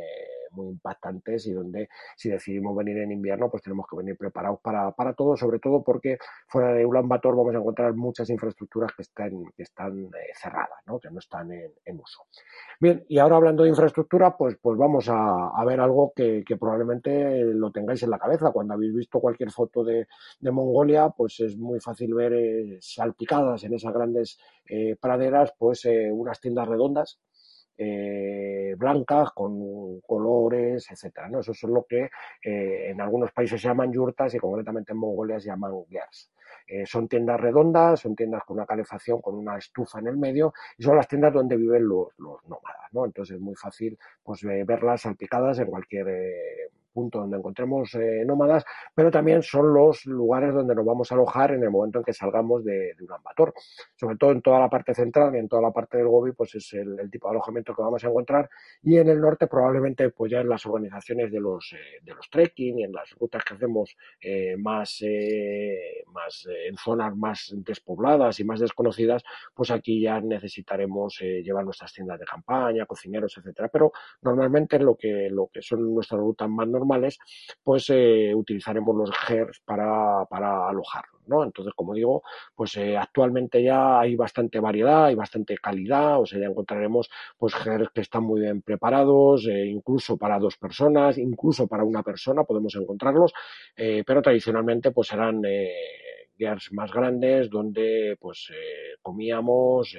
muy 0.54 0.68
impactantes 0.68 1.46
y 1.46 1.52
donde 1.52 1.88
si 2.16 2.30
decidimos 2.30 2.76
venir 2.76 2.98
en 2.98 3.12
invierno, 3.12 3.50
pues 3.50 3.62
tenemos 3.62 3.86
que 3.88 3.96
venir 3.96 4.16
preparados 4.16 4.60
para, 4.60 4.90
para 4.92 5.14
todo, 5.14 5.36
sobre 5.36 5.58
todo 5.58 5.82
porque 5.82 6.18
fuera 6.48 6.72
de 6.72 6.86
Ulan 6.86 7.08
Bator 7.08 7.36
vamos 7.36 7.54
a 7.54 7.58
encontrar 7.58 7.94
muchas 7.94 8.30
infraestructuras 8.30 8.92
que 8.94 9.02
están, 9.02 9.44
que 9.56 9.62
están 9.62 9.98
eh, 9.98 10.32
cerradas, 10.34 10.80
¿no? 10.86 10.98
que 10.98 11.10
no 11.10 11.18
están 11.18 11.52
en, 11.52 12.00
uso. 12.00 12.24
Bien, 12.80 13.04
y 13.08 13.18
ahora 13.18 13.36
hablando 13.36 13.62
de 13.62 13.68
infraestructura, 13.68 14.36
pues, 14.36 14.56
pues 14.60 14.76
vamos 14.76 15.08
a, 15.08 15.48
a 15.48 15.64
ver 15.64 15.80
algo 15.80 16.12
que, 16.14 16.44
probablemente 16.58 17.44
lo 17.44 17.72
tengáis 17.72 18.02
en 18.04 18.10
la 18.10 18.18
cabeza. 18.18 18.52
Cuando 18.52 18.74
habéis 18.74 18.94
visto 18.94 19.20
cualquier 19.20 19.50
foto 19.50 19.82
de, 19.82 20.06
de 20.40 20.50
Mongolia, 20.50 21.10
pues 21.10 21.40
es 21.40 21.56
muy 21.56 21.80
fácil 21.80 22.14
ver 22.14 22.32
eh, 22.32 22.78
salpicadas 22.80 23.64
en 23.64 23.74
esas 23.74 23.92
grandes 23.92 24.38
eh, 24.66 24.96
praderas, 25.00 25.52
pues 25.58 25.84
unas 25.84 26.40
tiendas 26.40 26.68
redondas 26.68 27.18
eh, 27.76 28.74
blancas 28.76 29.30
con 29.32 30.00
colores, 30.00 30.90
etcétera. 30.90 31.28
¿no? 31.28 31.40
Eso 31.40 31.52
es 31.52 31.62
lo 31.64 31.84
que 31.84 32.10
eh, 32.42 32.90
en 32.90 33.00
algunos 33.00 33.32
países 33.32 33.60
se 33.60 33.68
llaman 33.68 33.92
yurtas 33.92 34.34
y 34.34 34.38
concretamente 34.38 34.92
en 34.92 34.98
Mongolia 34.98 35.40
se 35.40 35.48
llaman 35.48 35.72
gers. 35.88 36.30
Eh, 36.66 36.86
son 36.86 37.08
tiendas 37.08 37.40
redondas, 37.40 38.00
son 38.00 38.16
tiendas 38.16 38.42
con 38.44 38.56
una 38.56 38.66
calefacción, 38.66 39.20
con 39.20 39.34
una 39.34 39.58
estufa 39.58 39.98
en 39.98 40.06
el 40.06 40.16
medio 40.16 40.54
y 40.78 40.82
son 40.82 40.96
las 40.96 41.08
tiendas 41.08 41.32
donde 41.32 41.56
viven 41.56 41.86
los, 41.86 42.08
nómadas. 42.18 42.92
¿no? 42.92 43.04
Entonces 43.04 43.36
es 43.36 43.40
muy 43.40 43.54
fácil 43.54 43.98
pues, 44.22 44.42
verlas 44.42 45.02
salpicadas 45.02 45.58
en 45.58 45.66
cualquier 45.66 46.06
punto 46.94 47.18
donde 47.18 47.36
encontremos 47.36 47.90
nómadas, 48.24 48.64
pero 48.94 49.10
también 49.10 49.42
son 49.42 49.74
los 49.74 50.06
lugares 50.06 50.54
donde 50.54 50.74
nos 50.74 50.86
vamos 50.86 51.10
a 51.10 51.16
alojar 51.16 51.52
en 51.52 51.62
el 51.62 51.70
momento 51.70 51.98
en 51.98 52.04
que 52.04 52.12
salgamos 52.12 52.64
de, 52.64 52.94
de 52.94 53.06
Bator. 53.22 53.52
Sobre 53.96 54.16
todo 54.16 54.30
en 54.30 54.40
toda 54.40 54.60
la 54.60 54.70
parte 54.70 54.94
central 54.94 55.34
y 55.34 55.38
en 55.38 55.48
toda 55.48 55.62
la 55.62 55.72
parte 55.72 55.98
del 55.98 56.06
Gobi, 56.06 56.32
pues 56.32 56.54
es 56.54 56.72
el, 56.74 57.10
tipo 57.10 57.28
de 57.28 57.32
alojamiento 57.32 57.74
que 57.74 57.82
vamos 57.82 58.04
a 58.04 58.08
encontrar. 58.08 58.48
Y 58.82 58.96
en 58.98 59.08
el 59.08 59.20
norte 59.20 59.46
probablemente 59.46 60.10
pues 60.10 60.30
ya 60.32 60.40
en 60.40 60.48
las 60.48 60.64
organizaciones 60.66 61.32
de 61.32 61.40
los, 61.40 61.74
de 62.02 62.14
los 62.14 62.30
trekking 62.30 62.78
y 62.78 62.84
en 62.84 62.92
las 62.92 63.10
rutas 63.18 63.44
que 63.44 63.54
hacemos 63.54 63.96
más, 64.58 65.02
más 66.12 66.48
en 66.66 66.76
zonas 66.76 67.16
más 67.16 67.52
despobladas 67.56 68.38
y 68.40 68.44
más 68.44 68.60
desconocidas, 68.60 69.24
pues 69.54 69.70
aquí 69.70 70.00
ya 70.00 70.20
necesitaremos 70.20 71.18
llevar 71.20 71.64
nuestras 71.64 71.92
tiendas 71.92 72.18
de 72.18 72.24
campaña, 72.24 72.86
cocineros, 72.86 73.36
etcétera. 73.36 73.68
Pero 73.68 73.92
normalmente 74.22 74.78
lo 74.78 74.96
que, 74.96 75.28
lo 75.30 75.48
que 75.52 75.62
son 75.62 75.94
nuestras 75.94 76.20
rutas 76.20 76.48
más 76.48 76.68
normales, 76.68 76.83
pues 77.62 77.90
eh, 77.90 78.32
utilizaremos 78.34 78.94
los 78.96 79.10
GERS 79.16 79.60
para, 79.64 80.24
para. 80.26 80.72
¿no? 81.26 81.42
Entonces, 81.44 81.72
como 81.74 81.94
digo, 81.94 82.22
pues 82.54 82.76
eh, 82.76 82.96
actualmente 82.96 83.62
ya 83.62 84.00
hay 84.00 84.14
bastante 84.16 84.60
variedad, 84.60 85.06
hay 85.06 85.14
bastante 85.14 85.56
calidad, 85.56 86.20
o 86.20 86.26
sea, 86.26 86.38
ya 86.38 86.46
encontraremos 86.46 87.10
pues 87.38 87.54
GERS 87.54 87.90
que 87.94 88.02
están 88.02 88.24
muy 88.24 88.40
bien 88.42 88.62
preparados, 88.62 89.46
eh, 89.46 89.66
incluso 89.66 90.16
para 90.16 90.38
dos 90.38 90.56
personas, 90.56 91.18
incluso 91.18 91.66
para 91.66 91.84
una 91.84 92.02
persona 92.02 92.44
podemos 92.44 92.74
encontrarlos, 92.76 93.32
pero 93.74 94.22
tradicionalmente 94.22 94.90
pues 94.90 95.08
serán 95.08 95.42
gears 96.36 96.72
más 96.72 96.92
grandes 96.92 97.48
donde 97.48 98.16
pues 98.20 98.50
comíamos, 99.02 99.96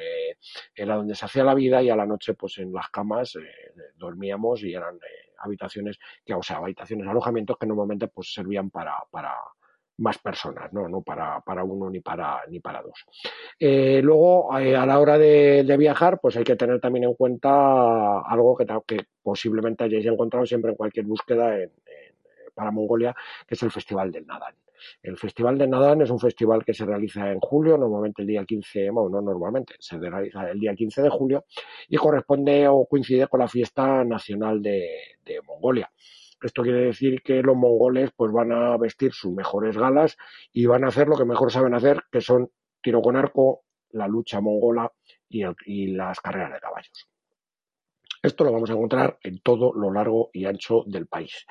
era 0.76 0.96
donde 0.96 1.16
se 1.16 1.26
hacía 1.26 1.44
la 1.44 1.54
vida 1.54 1.82
y 1.82 1.90
a 1.90 1.96
la 1.96 2.06
noche 2.06 2.34
pues 2.34 2.58
en 2.58 2.74
las 2.74 2.90
camas 2.90 3.38
dormíamos 3.98 4.64
y 4.64 4.74
eran 4.74 5.00
habitaciones, 5.46 5.98
que, 6.26 6.34
o 6.34 6.44
sea, 6.44 6.58
habitaciones, 6.58 7.08
alojamientos 7.08 7.58
que 7.58 7.68
normalmente 7.68 8.08
pues 8.08 8.34
servían 8.34 8.70
para, 8.70 8.96
para 9.10 9.34
más 9.98 10.18
personas, 10.18 10.72
no, 10.74 10.90
no 10.90 11.02
para, 11.02 11.40
para 11.42 11.64
uno 11.64 11.90
ni 11.90 12.02
para, 12.02 12.42
ni 12.50 12.60
para 12.60 12.82
dos. 12.82 13.06
luego, 13.60 14.54
a 14.54 14.86
la 14.86 15.00
hora 15.00 15.18
de, 15.18 15.76
viajar, 15.78 16.20
pues 16.20 16.36
hay 16.38 16.44
que 16.44 16.56
tener 16.56 16.80
también 16.82 17.06
en 17.06 17.14
cuenta 17.14 18.20
algo 18.22 18.58
que, 18.58 18.66
que 18.86 19.06
posiblemente 19.22 19.86
hayáis 19.86 20.06
encontrado 20.06 20.46
siempre 20.46 20.72
en 20.72 20.78
cualquier 20.78 21.06
búsqueda 21.06 21.58
para 22.56 22.72
Mongolia, 22.72 23.16
que 23.46 23.54
es 23.54 23.64
el 23.64 23.72
Festival 23.72 24.12
del 24.12 24.26
Nadal. 24.26 24.56
El 25.02 25.18
Festival 25.18 25.58
de 25.58 25.68
Nadán 25.68 26.02
es 26.02 26.10
un 26.10 26.20
festival 26.20 26.64
que 26.64 26.74
se 26.74 26.86
realiza 26.86 27.32
en 27.32 27.40
julio, 27.40 27.78
normalmente 27.78 28.22
el 28.22 28.28
día 28.28 28.46
15, 28.46 28.90
bueno, 28.90 29.10
no 29.10 29.22
normalmente, 29.22 29.76
se 29.80 29.98
realiza 29.98 30.50
el 30.50 30.60
día 30.60 30.74
15 30.74 31.02
de 31.02 31.10
julio 31.10 31.46
y 31.88 31.98
corresponde 31.98 32.68
o 32.68 32.86
coincide 32.86 33.28
con 33.28 33.40
la 33.40 33.48
fiesta 33.48 34.04
nacional 34.04 34.62
de, 34.62 34.88
Mongolia. 35.46 35.92
Esto 36.42 36.62
quiere 36.62 36.86
decir 36.86 37.22
que 37.24 37.42
los 37.42 37.56
mongoles 37.56 38.12
pues 38.16 38.32
van 38.32 38.52
a 38.52 38.78
vestir 38.78 39.14
sus 39.14 39.34
mejores 39.34 39.78
galas 39.78 40.18
y 40.52 40.66
van 40.66 40.84
a 40.84 40.88
hacer 40.88 41.08
lo 41.08 41.18
que 41.18 41.26
mejor 41.26 41.52
saben 41.52 41.74
hacer, 41.74 42.04
que 42.12 42.22
son 42.22 42.52
tiro 42.82 43.02
con 43.02 43.16
arco, 43.16 43.64
la 43.92 44.08
lucha 44.08 44.42
mongola 44.42 44.92
y 45.28 45.88
las 45.88 46.20
carreras 46.20 46.54
de 46.54 46.60
caballos. 46.60 47.10
Esto 48.22 48.44
lo 48.44 48.52
vamos 48.52 48.70
a 48.70 48.74
encontrar 48.74 49.18
en 49.24 49.40
todo 49.40 49.72
lo 49.74 49.92
largo 49.92 50.30
y 50.34 50.46
ancho 50.46 50.84
del 50.88 51.08
país. 51.08 51.46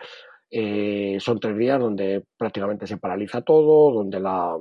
Eh, 0.50 1.16
son 1.20 1.40
tres 1.40 1.56
días 1.56 1.80
donde 1.80 2.24
prácticamente 2.36 2.86
se 2.86 2.98
paraliza 2.98 3.42
todo, 3.42 3.92
donde 3.92 4.20
la, 4.20 4.56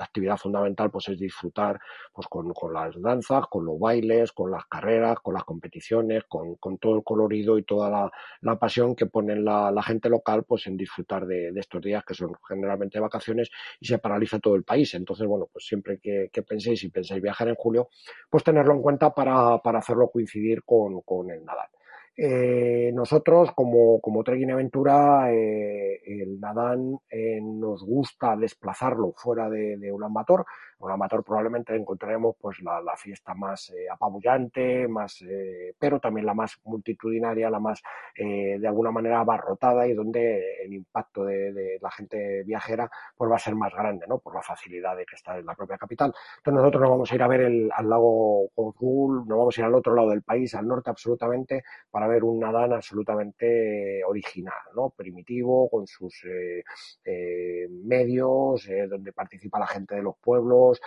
actividad 0.00 0.36
fundamental 0.36 0.90
pues 0.90 1.08
es 1.08 1.18
disfrutar 1.18 1.78
pues 2.12 2.26
con, 2.26 2.52
las 2.72 3.00
danzas, 3.00 3.46
con 3.48 3.64
los 3.64 3.78
bailes, 3.78 4.32
con 4.32 4.50
las 4.50 4.64
carreras, 4.66 5.18
con 5.20 5.34
las 5.34 5.44
competiciones, 5.44 6.24
con, 6.28 6.56
todo 6.78 6.96
el 6.96 7.04
colorido 7.04 7.58
y 7.58 7.64
toda 7.64 8.10
la, 8.40 8.58
pasión 8.58 8.94
que 8.94 9.06
pone 9.06 9.36
la, 9.36 9.82
gente 9.82 10.08
local 10.08 10.44
pues 10.44 10.66
en 10.66 10.76
disfrutar 10.76 11.26
de, 11.26 11.52
estos 11.56 11.82
días 11.82 12.04
que 12.04 12.14
son 12.14 12.32
generalmente 12.48 13.00
vacaciones 13.00 13.50
y 13.80 13.86
se 13.86 13.98
paraliza 13.98 14.38
todo 14.38 14.54
el 14.54 14.64
país. 14.64 14.94
Entonces, 14.94 15.26
bueno, 15.26 15.48
pues 15.52 15.66
siempre 15.66 15.98
que, 15.98 16.30
penséis 16.42 16.82
y 16.84 16.88
pensáis 16.88 17.22
viajar 17.22 17.48
en 17.48 17.54
julio, 17.54 17.88
pues 18.30 18.44
tenerlo 18.44 18.74
en 18.74 18.82
cuenta 18.82 19.14
para, 19.14 19.54
hacerlo 19.54 20.10
coincidir 20.10 20.62
con, 20.64 21.00
con 21.02 21.30
el 21.30 21.44
Nadal. 21.44 21.68
Eh, 22.14 22.90
nosotros, 22.92 23.52
como, 23.52 24.00
como 24.00 24.22
Trekking 24.22 24.50
Aventura, 24.50 25.32
eh, 25.32 26.00
el 26.04 26.38
Nadán 26.40 26.98
eh, 27.10 27.40
nos 27.40 27.82
gusta 27.84 28.36
desplazarlo 28.36 29.12
fuera 29.16 29.48
de, 29.48 29.76
de 29.78 29.92
Ulaanbaatar. 29.92 30.40
En 30.40 30.84
Ulaanbaatar 30.86 31.22
probablemente 31.22 31.74
encontraremos 31.74 32.36
pues, 32.38 32.58
la, 32.60 32.96
fiesta 32.96 33.34
más 33.34 33.70
eh, 33.70 33.86
apabullante, 33.90 34.88
más, 34.88 35.22
eh, 35.22 35.74
pero 35.78 36.00
también 36.00 36.26
la 36.26 36.34
más 36.34 36.58
multitudinaria, 36.64 37.48
la 37.48 37.60
más, 37.60 37.82
de 38.16 38.66
alguna 38.66 38.90
manera, 38.90 39.20
abarrotada 39.20 39.86
y 39.86 39.94
donde 39.94 40.62
el 40.64 40.74
impacto 40.74 41.24
de, 41.24 41.78
la 41.80 41.90
gente 41.90 42.42
viajera 42.44 42.90
pues, 43.16 43.30
va 43.30 43.36
a 43.36 43.38
ser 43.38 43.54
más 43.54 43.72
grande, 43.72 44.06
¿no? 44.06 44.18
por 44.18 44.34
la 44.34 44.42
facilidad 44.42 44.96
de 44.96 45.06
que 45.06 45.16
está 45.16 45.38
en 45.38 45.46
la 45.46 45.54
propia 45.54 45.78
capital. 45.78 46.12
Entonces 46.38 46.60
nosotros 46.60 46.82
no 46.82 46.90
vamos 46.90 47.10
a 47.10 47.14
ir 47.14 47.22
a 47.22 47.28
ver 47.28 47.40
el, 47.42 47.70
al 47.72 47.88
lago 47.88 48.48
Kozgul, 48.54 49.26
no 49.26 49.38
vamos 49.38 49.56
a 49.56 49.60
ir 49.60 49.64
al 49.64 49.74
otro 49.74 49.94
lado 49.94 50.10
del 50.10 50.22
país, 50.22 50.54
al 50.54 50.66
norte 50.66 50.90
absolutamente, 50.90 51.62
para 51.90 52.01
ver 52.06 52.24
un 52.24 52.40
Nadán 52.40 52.72
absolutamente 52.72 54.02
original, 54.04 54.54
¿no? 54.74 54.90
primitivo, 54.90 55.68
con 55.68 55.86
sus 55.86 56.24
eh, 56.24 56.64
eh, 57.04 57.68
medios, 57.70 58.68
eh, 58.68 58.86
donde 58.86 59.12
participa 59.12 59.58
la 59.58 59.66
gente 59.66 59.94
de 59.94 60.02
los 60.02 60.16
pueblos, 60.18 60.80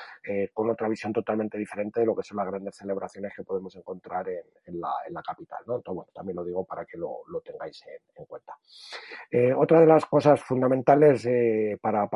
con 0.54 0.70
otra 0.70 0.88
visión 0.88 1.14
totalmente 1.14 1.58
diferente 1.58 2.00
de 2.00 2.06
lo 2.06 2.16
que 2.16 2.24
son 2.24 2.38
las 2.38 2.48
grandes 2.48 2.76
celebraciones 2.76 3.34
que 3.36 3.44
podemos 3.44 3.76
encontrar 3.76 4.28
en, 4.30 4.80
la, 4.80 5.22
capital. 5.22 5.60
¿no? 5.68 5.78
Entonces, 5.78 5.96
bueno, 5.96 6.12
también 6.14 6.36
lo 6.36 6.44
digo 6.44 6.64
para 6.64 6.86
que 6.86 6.98
lo, 6.98 7.24
tengáis 7.44 7.84
en, 8.16 8.26
cuenta. 8.26 8.58
otra 9.58 9.80
de 9.80 9.86
las 9.86 10.06
cosas 10.06 10.42
fundamentales 10.42 11.28
para, 11.82 12.08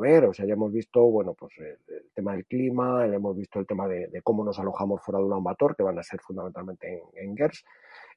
ver, 0.00 0.26
o 0.26 0.32
sea, 0.32 0.46
ya 0.46 0.54
hemos 0.54 0.72
visto, 0.72 1.02
bueno, 1.02 1.34
pues 1.34 1.52
el, 1.58 2.10
tema 2.14 2.32
del 2.32 2.46
clima, 2.46 3.06
hemos 3.06 3.36
visto 3.36 3.58
el 3.58 3.66
tema 3.66 3.86
de, 3.88 4.20
cómo 4.22 4.44
nos 4.44 4.58
alojamos 4.58 5.02
fuera 5.02 5.18
de 5.18 5.24
un 5.24 5.32
ambator, 5.34 5.76
que 5.76 5.82
van 5.82 5.98
a 5.98 6.02
ser 6.02 6.20
fundamentalmente 6.20 7.02
en, 7.14 7.28
en 7.28 7.36
Gers. 7.36 7.64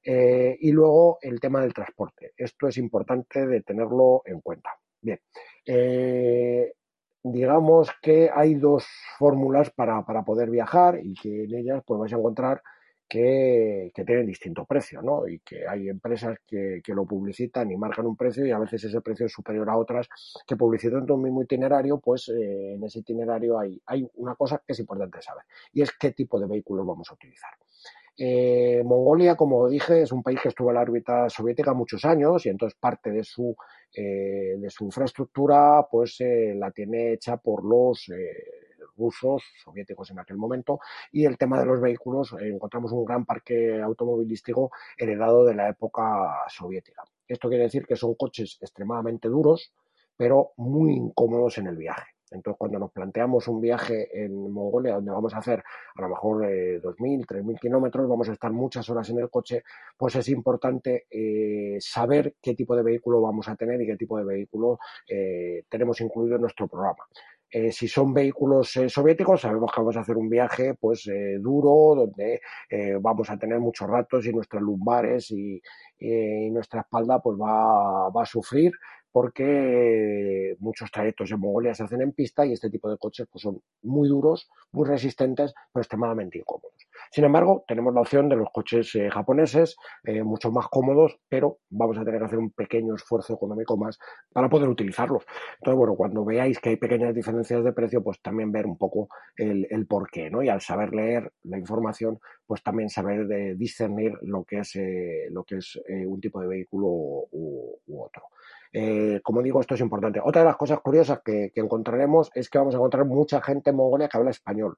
Eh, 0.04 0.58
y 0.62 0.72
luego 0.72 1.18
el 1.22 1.40
tema 1.40 1.62
del 1.62 1.74
transporte. 1.74 2.34
Esto 2.38 2.68
es 2.68 2.78
importante 2.78 3.46
de 3.46 3.62
tenerlo 3.62 4.22
en 4.26 4.42
cuenta. 4.42 4.72
Bien, 5.02 5.20
eh, 5.66 6.74
digamos 7.24 7.90
que 8.02 8.30
hay 8.34 8.56
dos 8.56 8.86
fórmulas 9.18 9.70
para, 9.72 10.04
poder 10.24 10.50
viajar 10.50 11.00
y 11.02 11.14
que 11.14 11.44
en 11.44 11.56
ellas 11.56 11.84
pues 11.86 12.00
vais 12.00 12.14
a 12.14 12.18
encontrar 12.18 12.62
que, 13.08 13.92
tienen 13.94 14.26
distinto 14.26 14.66
precio, 14.66 15.02
¿no? 15.02 15.28
Y 15.28 15.40
que 15.40 15.68
hay 15.68 15.88
empresas 15.90 16.38
que, 16.46 16.82
lo 16.88 17.06
publicitan 17.06 17.72
y 17.72 17.78
marcan 17.78 18.06
un 18.06 18.18
precio 18.18 18.46
y 18.46 18.52
a 18.52 18.60
veces 18.60 18.84
ese 18.84 19.02
precio 19.02 19.26
es 19.26 19.32
superior 19.32 19.70
a 19.70 19.78
otras 19.78 20.08
que 20.46 20.56
publicitan 20.56 21.10
un 21.10 21.22
mismo 21.22 21.42
itinerario, 21.42 22.00
pues 22.00 22.30
eh, 22.30 22.74
en 22.76 22.84
ese 22.84 23.00
itinerario 23.00 23.60
hay, 23.60 23.82
hay 23.86 24.10
una 24.16 24.36
cosa 24.36 24.62
que 24.66 24.74
es 24.74 24.80
importante 24.80 25.22
saber 25.22 25.44
y 25.72 25.82
es 25.82 25.92
qué 25.98 26.12
tipo 26.12 26.40
de 26.40 26.48
vehículos 26.48 26.86
vamos 26.86 27.10
a 27.10 27.14
utilizar. 27.14 27.52
Eh, 28.20 28.82
Mongolia, 28.84 29.36
como 29.36 29.68
dije, 29.70 30.02
es 30.02 30.12
un 30.12 30.24
país 30.24 30.40
que 30.42 30.50
estuvo 30.50 30.70
en 30.70 30.76
la 30.76 30.82
órbita 30.82 31.30
soviética 31.30 31.74
muchos 31.74 32.04
años 32.04 32.46
y 32.46 32.50
entonces 32.50 32.78
parte 32.80 33.12
de 33.12 33.24
su, 33.24 33.56
eh, 33.94 34.56
de 34.58 34.70
su 34.72 34.86
infraestructura 34.86 35.86
pues 35.90 36.20
eh, 36.22 36.56
la 36.56 36.72
tiene 36.72 37.14
hecha 37.14 37.38
por 37.38 37.64
los 37.64 38.10
rusos, 38.98 39.44
soviéticos 39.64 40.10
en 40.10 40.18
aquel 40.18 40.38
momento, 40.38 40.80
y 41.12 41.26
el 41.26 41.38
tema 41.38 41.60
de 41.60 41.68
los 41.68 41.80
vehículos, 41.80 42.36
encontramos 42.42 42.92
un 42.92 43.06
gran 43.06 43.26
parque 43.26 43.80
automovilístico 43.80 44.72
heredado 44.98 45.46
de 45.46 45.54
la 45.54 45.70
época 45.70 46.44
soviética. 46.48 47.04
Esto 47.28 47.48
quiere 47.48 47.66
decir 47.66 47.86
que 47.86 47.96
son 47.96 48.16
coches 48.16 48.58
extremadamente 48.60 49.28
duros, 49.28 49.72
pero 50.16 50.54
muy 50.58 50.96
incómodos 50.96 51.60
en 51.60 51.68
el 51.68 51.78
viaje. 51.78 52.17
Entonces, 52.32 52.58
cuando 52.58 52.80
nos 52.80 52.92
planteamos 52.92 53.48
un 53.48 53.62
viaje 53.62 54.24
en 54.24 54.52
Mongolia, 54.52 54.96
donde 54.96 55.12
vamos 55.12 55.34
a 55.34 55.38
hacer 55.38 55.64
a 55.96 56.02
lo 56.02 56.10
mejor 56.10 56.46
eh, 56.46 56.82
2.000, 56.82 57.26
3.000 57.26 57.60
kilómetros, 57.60 58.08
vamos 58.08 58.30
a 58.30 58.34
estar 58.34 58.52
muchas 58.52 58.90
horas 58.90 59.10
en 59.10 59.20
el 59.20 59.30
coche, 59.30 59.64
pues 59.98 60.16
es 60.16 60.30
importante 60.30 61.08
eh, 61.10 61.78
saber 61.80 62.36
qué 62.42 62.54
tipo 62.54 62.76
de 62.76 62.84
vehículo 62.84 63.22
vamos 63.22 63.48
a 63.48 63.56
tener 63.56 63.82
y 63.82 63.86
qué 63.86 63.96
tipo 63.96 64.18
de 64.18 64.26
vehículo 64.26 64.80
eh, 65.08 65.64
tenemos 65.70 66.00
incluido 66.02 66.36
en 66.36 66.42
nuestro 66.42 66.68
programa. 66.68 67.04
Eh, 67.50 67.72
si 67.72 67.88
son 67.88 68.14
vehículos 68.14 68.76
eh, 68.76 68.90
soviéticos, 68.90 69.40
sabemos 69.40 69.72
que 69.72 69.80
vamos 69.80 69.96
a 69.96 70.02
hacer 70.02 70.18
un 70.18 70.30
viaje 70.30 70.74
pues 70.74 71.10
duro, 71.40 71.96
donde 71.96 72.42
vamos 73.00 73.30
a 73.30 73.38
tener 73.38 73.60
muchos 73.60 73.90
ratos 73.90 74.26
y 74.26 74.34
nuestras 74.34 74.62
lumbares 74.62 75.32
y, 75.32 75.62
nuestra 76.52 76.82
espalda 76.82 77.20
pues 77.20 77.38
va, 77.38 78.08
a 78.08 78.26
sufrir 78.26 78.74
porque 79.12 80.56
muchos 80.60 80.92
trayectos 80.92 81.32
en 81.32 81.40
Mongolia 81.40 81.74
se 81.74 81.84
hacen 81.84 82.02
en 82.02 82.12
pista 82.12 82.46
y 82.46 82.54
este 82.54 82.70
tipo 82.70 82.90
de 82.90 82.98
coches 82.98 83.28
pues, 83.32 83.42
son 83.42 83.62
muy 83.84 84.08
duros, 84.08 84.50
muy 84.72 84.88
resistentes, 84.88 85.54
pero 85.74 85.82
extremadamente 85.82 86.38
incómodos. 86.38 86.88
Sin 87.12 87.24
embargo, 87.24 87.64
tenemos 87.68 87.94
la 87.94 88.02
opción 88.02 88.30
de 88.30 88.36
los 88.36 88.50
coches 88.52 88.94
eh, 88.96 89.10
japoneses, 89.10 89.78
eh, 90.04 90.24
mucho 90.24 90.52
más 90.52 90.68
cómodos, 90.68 91.20
pero 91.30 91.60
vamos 91.70 91.98
a 91.98 92.04
tener 92.04 92.20
que 92.20 92.26
hacer 92.26 92.40
un 92.40 92.52
pequeño 92.52 92.96
esfuerzo 92.96 93.34
económico 93.34 93.78
más 93.78 93.98
para 94.32 94.50
poder 94.50 94.70
utilizarlos. 94.70 95.26
Entonces, 95.60 95.78
bueno, 95.78 95.96
cuando 95.96 96.26
veáis 96.26 96.60
que 96.60 96.70
hay 96.70 96.76
pequeñas 96.78 97.14
diferencias 97.14 97.64
de 97.64 97.74
precio, 97.74 98.04
pues 98.04 98.22
también 98.22 98.52
ver 98.52 98.66
un 98.66 98.78
poco 98.78 99.10
el, 99.36 99.88
por 99.88 100.10
qué, 100.10 100.30
¿no? 100.30 100.44
Y 100.44 100.50
al 100.50 100.62
saber 100.62 100.94
leer 100.94 101.32
la 101.44 101.58
información, 101.58 102.20
pues 102.46 102.62
también 102.64 102.90
saber 102.90 103.28
de 103.28 103.56
discernir 103.56 104.14
lo 104.22 104.44
que 104.44 104.60
es, 104.60 104.76
eh, 104.76 105.28
lo 105.32 105.44
que 105.44 105.58
es 105.58 105.80
un 105.88 106.20
tipo 106.20 106.42
de 106.42 106.48
vehículo 106.48 106.88
u, 106.88 107.80
otro. 108.00 108.24
Como 109.24 109.42
digo, 109.42 109.62
esto 109.62 109.76
es 109.76 109.82
importante. 109.82 110.20
Otra 110.24 110.42
de 110.42 110.48
las 110.48 110.58
cosas 110.58 110.80
curiosas 110.82 111.22
que, 111.24 111.52
encontraremos 111.56 112.30
es 112.34 112.50
que 112.50 112.58
vamos 112.58 112.74
a 112.76 112.78
encontrar 112.78 113.06
mucha 113.06 113.42
gente 113.42 113.72
en 113.72 113.76
Mongolia 113.76 114.08
que 114.08 114.18
habla 114.18 114.32
español. 114.32 114.78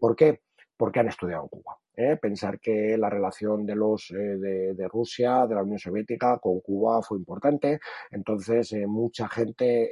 ¿Por 0.00 0.14
qué? 0.14 0.40
porque 0.76 1.00
han 1.00 1.08
estudiado 1.08 1.44
en 1.44 1.48
Cuba. 1.48 1.78
¿eh? 1.96 2.16
Pensar 2.20 2.58
que 2.58 2.96
la 2.98 3.08
relación 3.08 3.64
de 3.64 3.76
los 3.76 4.10
eh, 4.10 4.74
de, 4.74 4.88
Rusia, 4.88 5.46
de 5.46 5.54
la 5.54 5.62
Unión 5.62 5.78
Soviética 5.78 6.38
con 6.38 6.60
Cuba 6.60 7.02
fue 7.02 7.18
importante. 7.18 7.80
Entonces, 8.10 8.72
eh, 8.72 8.86
mucha 8.86 9.28
gente 9.28 9.90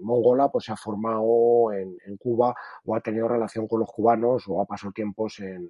mongola 0.00 0.50
pues 0.50 0.66
se 0.66 0.72
ha 0.72 0.76
formado 0.76 1.72
en, 1.72 1.96
Cuba 2.18 2.54
o 2.84 2.94
ha 2.94 3.00
tenido 3.00 3.28
relación 3.28 3.66
con 3.66 3.80
los 3.80 3.90
cubanos 3.90 4.44
o 4.48 4.60
ha 4.60 4.66
pasado 4.66 4.92
tiempos 4.92 5.40
en, 5.40 5.68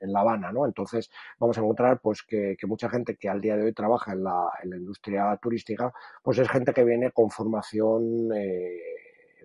La 0.00 0.20
Habana, 0.20 0.52
¿no? 0.52 0.66
Entonces 0.66 1.10
vamos 1.38 1.56
a 1.58 1.60
encontrar 1.60 2.00
pues 2.00 2.22
que, 2.22 2.56
mucha 2.66 2.88
gente 2.88 3.16
que 3.16 3.28
al 3.28 3.40
día 3.40 3.56
de 3.56 3.64
hoy 3.64 3.72
trabaja 3.72 4.12
en 4.12 4.24
la, 4.24 4.50
en 4.62 4.70
la 4.70 4.76
industria 4.76 5.36
turística, 5.42 5.92
pues 6.22 6.38
es 6.38 6.48
gente 6.48 6.72
que 6.72 6.84
viene 6.84 7.10
con 7.12 7.30
formación 7.30 8.28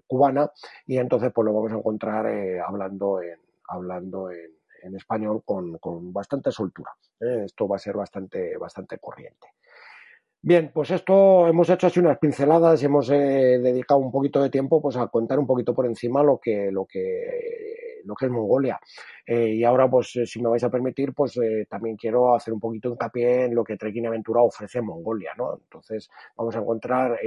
cubana 0.08 0.52
y 0.86 0.98
entonces 0.98 1.32
pues 1.34 1.46
lo 1.46 1.54
vamos 1.54 1.72
a 1.72 1.78
encontrar 1.78 2.28
hablando 2.66 3.22
en, 3.22 3.40
hablando 3.68 4.30
en, 4.32 4.52
español 4.96 5.44
con, 5.46 6.12
bastante 6.12 6.52
soltura. 6.52 6.92
¿eh? 7.22 7.44
Esto 7.46 7.68
va 7.68 7.78
a 7.78 7.80
ser 7.80 7.96
bastante, 7.96 8.58
bastante 8.58 8.98
corriente. 9.00 9.48
Bien, 10.46 10.72
pues 10.74 10.92
esto 10.92 11.48
hemos 11.48 11.70
hecho 11.70 11.88
así 11.88 12.02
unas 12.02 12.18
pinceladas 12.20 12.82
y 12.82 12.86
hemos 12.86 13.10
eh, 13.10 13.60
dedicado 13.64 14.02
un 14.02 14.12
poquito 14.12 14.44
de 14.44 14.50
tiempo 14.50 14.82
pues 14.82 14.98
a 14.98 15.08
contar 15.08 15.40
un 15.40 15.48
poquito 15.48 15.74
por 15.74 15.86
encima 15.86 16.22
lo 16.22 16.38
que, 16.38 16.70
lo 16.70 16.86
que, 16.86 18.02
lo 18.04 18.14
que 18.14 18.26
es 18.26 18.32
Mongolia. 18.32 18.78
Eh, 19.26 19.54
y 19.54 19.64
ahora, 19.64 19.90
pues 19.90 20.12
si 20.26 20.42
me 20.42 20.50
vais 20.50 20.64
a 20.66 20.70
permitir, 20.70 21.14
pues 21.14 21.40
también 21.70 21.96
quiero 21.96 22.36
hacer 22.36 22.54
un 22.54 22.60
poquito 22.60 22.90
hincapié 22.90 23.46
en 23.46 23.56
lo 23.56 23.64
que 23.64 23.78
Trekking 23.78 24.08
Aventura 24.08 24.42
ofrece 24.42 24.80
en 24.80 24.86
Mongolia, 24.88 25.32
¿no? 25.38 25.56
Entonces 25.56 26.10
vamos 26.36 26.54
a 26.58 26.60
encontrar 26.60 27.18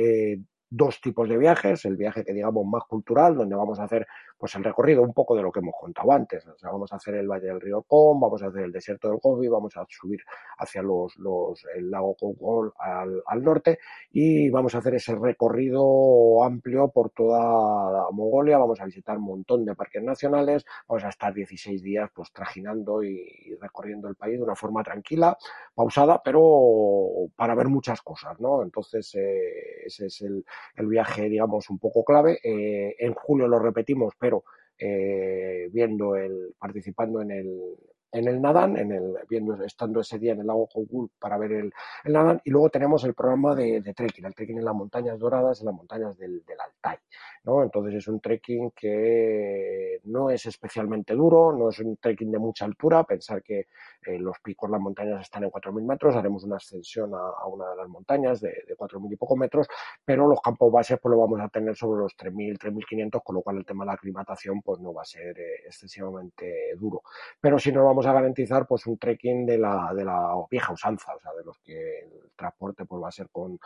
dos 0.68 1.00
tipos 1.00 1.28
de 1.28 1.38
viajes, 1.38 1.84
el 1.84 1.96
viaje 1.96 2.24
que 2.24 2.32
digamos 2.32 2.66
más 2.66 2.84
cultural, 2.84 3.36
donde 3.36 3.54
vamos 3.54 3.78
a 3.78 3.84
hacer 3.84 4.06
pues 4.38 4.54
el 4.54 4.64
recorrido 4.64 5.02
un 5.02 5.14
poco 5.14 5.34
de 5.34 5.42
lo 5.42 5.50
que 5.50 5.60
hemos 5.60 5.74
contado 5.80 6.12
antes, 6.12 6.46
o 6.46 6.58
sea, 6.58 6.70
vamos 6.70 6.92
a 6.92 6.96
hacer 6.96 7.14
el 7.14 7.28
Valle 7.28 7.46
del 7.46 7.60
Río 7.60 7.82
Com, 7.82 8.20
vamos 8.20 8.42
a 8.42 8.48
hacer 8.48 8.64
el 8.64 8.72
desierto 8.72 9.08
del 9.08 9.18
Gobi, 9.18 9.48
vamos 9.48 9.76
a 9.76 9.86
subir 9.88 10.20
hacia 10.58 10.82
los, 10.82 11.16
los 11.16 11.64
el 11.74 11.90
lago 11.90 12.14
Kongol 12.16 12.72
al, 12.78 13.22
al, 13.26 13.42
norte 13.42 13.78
y 14.10 14.50
vamos 14.50 14.74
a 14.74 14.78
hacer 14.78 14.94
ese 14.94 15.14
recorrido 15.14 16.44
amplio 16.44 16.88
por 16.88 17.10
toda 17.10 18.10
Mongolia, 18.12 18.58
vamos 18.58 18.80
a 18.80 18.84
visitar 18.84 19.16
un 19.16 19.24
montón 19.24 19.64
de 19.64 19.74
parques 19.74 20.02
nacionales, 20.02 20.66
vamos 20.86 21.04
a 21.04 21.08
estar 21.08 21.32
16 21.32 21.82
días 21.82 22.10
pues 22.14 22.32
trajinando 22.32 23.02
y, 23.02 23.56
recorriendo 23.60 24.08
el 24.08 24.16
país 24.16 24.36
de 24.38 24.44
una 24.44 24.56
forma 24.56 24.82
tranquila, 24.82 25.36
pausada, 25.74 26.20
pero 26.22 27.28
para 27.36 27.54
ver 27.54 27.68
muchas 27.68 28.02
cosas, 28.02 28.38
¿no? 28.40 28.62
Entonces 28.62 29.14
eh, 29.14 29.86
ese 29.86 30.06
es 30.06 30.20
el, 30.20 30.44
el 30.74 30.86
viaje, 30.86 31.28
digamos, 31.28 31.70
un 31.70 31.78
poco 31.78 32.04
clave. 32.04 32.38
Eh, 32.42 32.96
en 32.98 33.14
julio 33.14 33.48
lo 33.48 33.58
repetimos, 33.58 34.14
pero 34.18 34.44
eh, 34.78 35.68
viendo 35.72 36.16
el, 36.16 36.54
participando 36.58 37.22
en 37.22 37.30
el, 37.30 37.76
en 38.12 38.28
el 38.28 38.40
Nadan, 38.40 38.76
en 38.76 38.92
el, 38.92 39.14
viendo, 39.28 39.62
estando 39.64 40.00
ese 40.00 40.18
día 40.18 40.32
en 40.32 40.40
el 40.40 40.46
lago 40.46 40.68
Kogul 40.68 41.10
para 41.18 41.38
ver 41.38 41.52
el, 41.52 41.72
el 42.04 42.12
Nadan, 42.12 42.40
y 42.44 42.50
luego 42.50 42.70
tenemos 42.70 43.04
el 43.04 43.14
programa 43.14 43.54
de, 43.54 43.80
trekking, 43.80 44.26
el 44.26 44.34
trekking 44.34 44.58
en 44.58 44.64
las 44.64 44.74
montañas 44.74 45.18
doradas, 45.18 45.60
en 45.60 45.66
las 45.66 45.74
montañas 45.74 46.16
del, 46.18 46.44
del 46.44 46.60
Altai. 46.60 46.98
Entonces 47.46 47.94
es 47.94 48.08
un 48.08 48.20
trekking 48.20 48.72
que 48.72 50.00
no 50.04 50.30
es 50.30 50.46
especialmente 50.46 51.14
duro, 51.14 51.52
no 51.52 51.68
es 51.68 51.78
un 51.78 51.96
trekking 51.96 52.30
de 52.32 52.38
mucha 52.38 52.64
altura, 52.64 53.04
pensar 53.04 53.42
que 53.42 53.66
eh, 54.06 54.18
los 54.18 54.38
picos, 54.40 54.68
las 54.68 54.80
montañas 54.80 55.22
están 55.22 55.44
en 55.44 55.50
4.000 55.50 55.86
metros, 55.86 56.16
haremos 56.16 56.42
una 56.44 56.56
ascensión 56.56 57.12
a, 57.14 57.46
una 57.46 57.70
de 57.70 57.76
las 57.76 57.88
montañas 57.88 58.40
de, 58.40 58.48
de 58.66 58.76
4.000 58.76 59.12
y 59.12 59.16
pocos 59.16 59.38
metros, 59.38 59.68
pero 60.04 60.26
los 60.26 60.40
campos 60.40 60.72
bases 60.72 60.98
pues 61.00 61.10
lo 61.10 61.18
vamos 61.18 61.40
a 61.40 61.48
tener 61.48 61.76
sobre 61.76 62.00
los 62.00 62.16
3.000, 62.16 62.58
3.500, 62.58 63.22
con 63.22 63.36
lo 63.36 63.42
cual 63.42 63.58
el 63.58 63.64
tema 63.64 63.84
de 63.84 63.88
la 63.88 63.94
aclimatación 63.94 64.60
pues 64.62 64.80
no 64.80 64.92
va 64.92 65.02
a 65.02 65.04
ser 65.04 65.38
eh, 65.38 65.66
excesivamente 65.66 66.74
duro. 66.76 67.02
Pero 67.40 67.58
si 67.58 67.70
nos 67.70 67.84
vamos 67.84 68.06
a 68.06 68.12
garantizar 68.12 68.66
pues 68.66 68.86
un 68.86 68.98
trekking 68.98 69.46
de 69.46 69.58
la, 69.58 69.92
de 69.94 70.04
la 70.04 70.34
vieja 70.50 70.72
usanza, 70.72 71.14
o 71.14 71.20
sea, 71.20 71.32
de 71.32 71.44
los 71.44 71.58
que 71.58 72.00
el 72.00 72.32
transporte 72.36 72.84
pues 72.84 73.02
va 73.02 73.08
a 73.08 73.12
ser 73.12 73.28
con, 73.30 73.58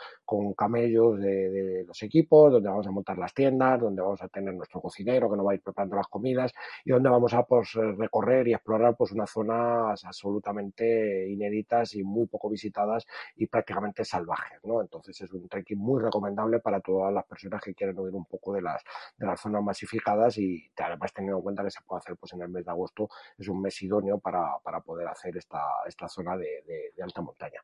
camellos 0.57 1.19
de 1.19 1.85
los 1.87 2.03
equipos, 2.03 2.53
donde 2.53 2.69
vamos 2.69 2.87
a 2.87 2.91
montar 2.91 3.19
las 3.19 3.33
tiendas, 3.35 3.70
donde 3.79 4.03
vamos 4.03 4.23
a 4.23 4.29
tener 4.29 4.55
nuestro 4.55 4.81
cocinero 4.81 5.31
que 5.31 5.37
nos 5.37 5.47
va 5.47 5.53
a 5.53 5.55
ir 5.55 5.63
preparando 5.63 5.97
las 5.97 6.09
comidas 6.09 6.53
y 6.85 6.91
donde 6.91 7.09
vamos 7.09 7.35
a 7.35 7.43
pues, 7.45 7.73
recorrer 7.75 8.49
y 8.49 8.55
explorar 8.55 8.97
pues 8.97 9.13
unas 9.13 9.31
zonas 9.31 10.05
absolutamente 10.05 11.29
inéditas 11.29 11.95
y 11.95 12.03
muy 12.03 12.27
poco 12.27 12.49
visitadas 12.49 13.07
y 13.37 13.47
prácticamente 13.47 14.05
salvajes, 14.05 14.59
¿no? 14.65 14.81
Entonces 14.81 15.21
es 15.21 15.31
un 15.33 15.49
trekking 15.49 15.79
muy 15.79 16.03
recomendable 16.03 16.61
para 16.61 16.81
todas 16.81 17.13
las 17.13 17.25
personas 17.27 17.63
que 17.63 17.75
quieren 17.75 17.99
oír 17.99 18.15
un 18.15 18.25
poco 18.25 18.53
de 18.53 18.63
las, 18.63 18.83
de 19.17 19.27
las 19.27 19.41
zonas 19.41 19.63
masificadas 19.63 20.39
y 20.39 20.71
además 20.77 21.13
teniendo 21.13 21.39
en 21.39 21.43
cuenta 21.43 21.63
que 21.63 21.71
se 21.71 21.81
puede 21.87 21.99
hacer 21.99 22.17
pues 22.17 22.33
en 22.33 22.43
el 22.43 22.49
mes 22.49 22.65
de 22.65 22.71
agosto 22.71 23.09
es 23.39 23.49
un 23.49 23.61
mes 23.61 23.81
idóneo 23.83 24.19
para, 24.19 24.59
para 24.63 24.81
poder 24.81 25.09
hacer 25.09 25.37
esta, 25.37 25.61
esta 25.87 26.09
zona 26.09 26.37
de, 26.37 26.63
de, 26.67 27.03
alta 27.03 27.23
montaña. 27.23 27.61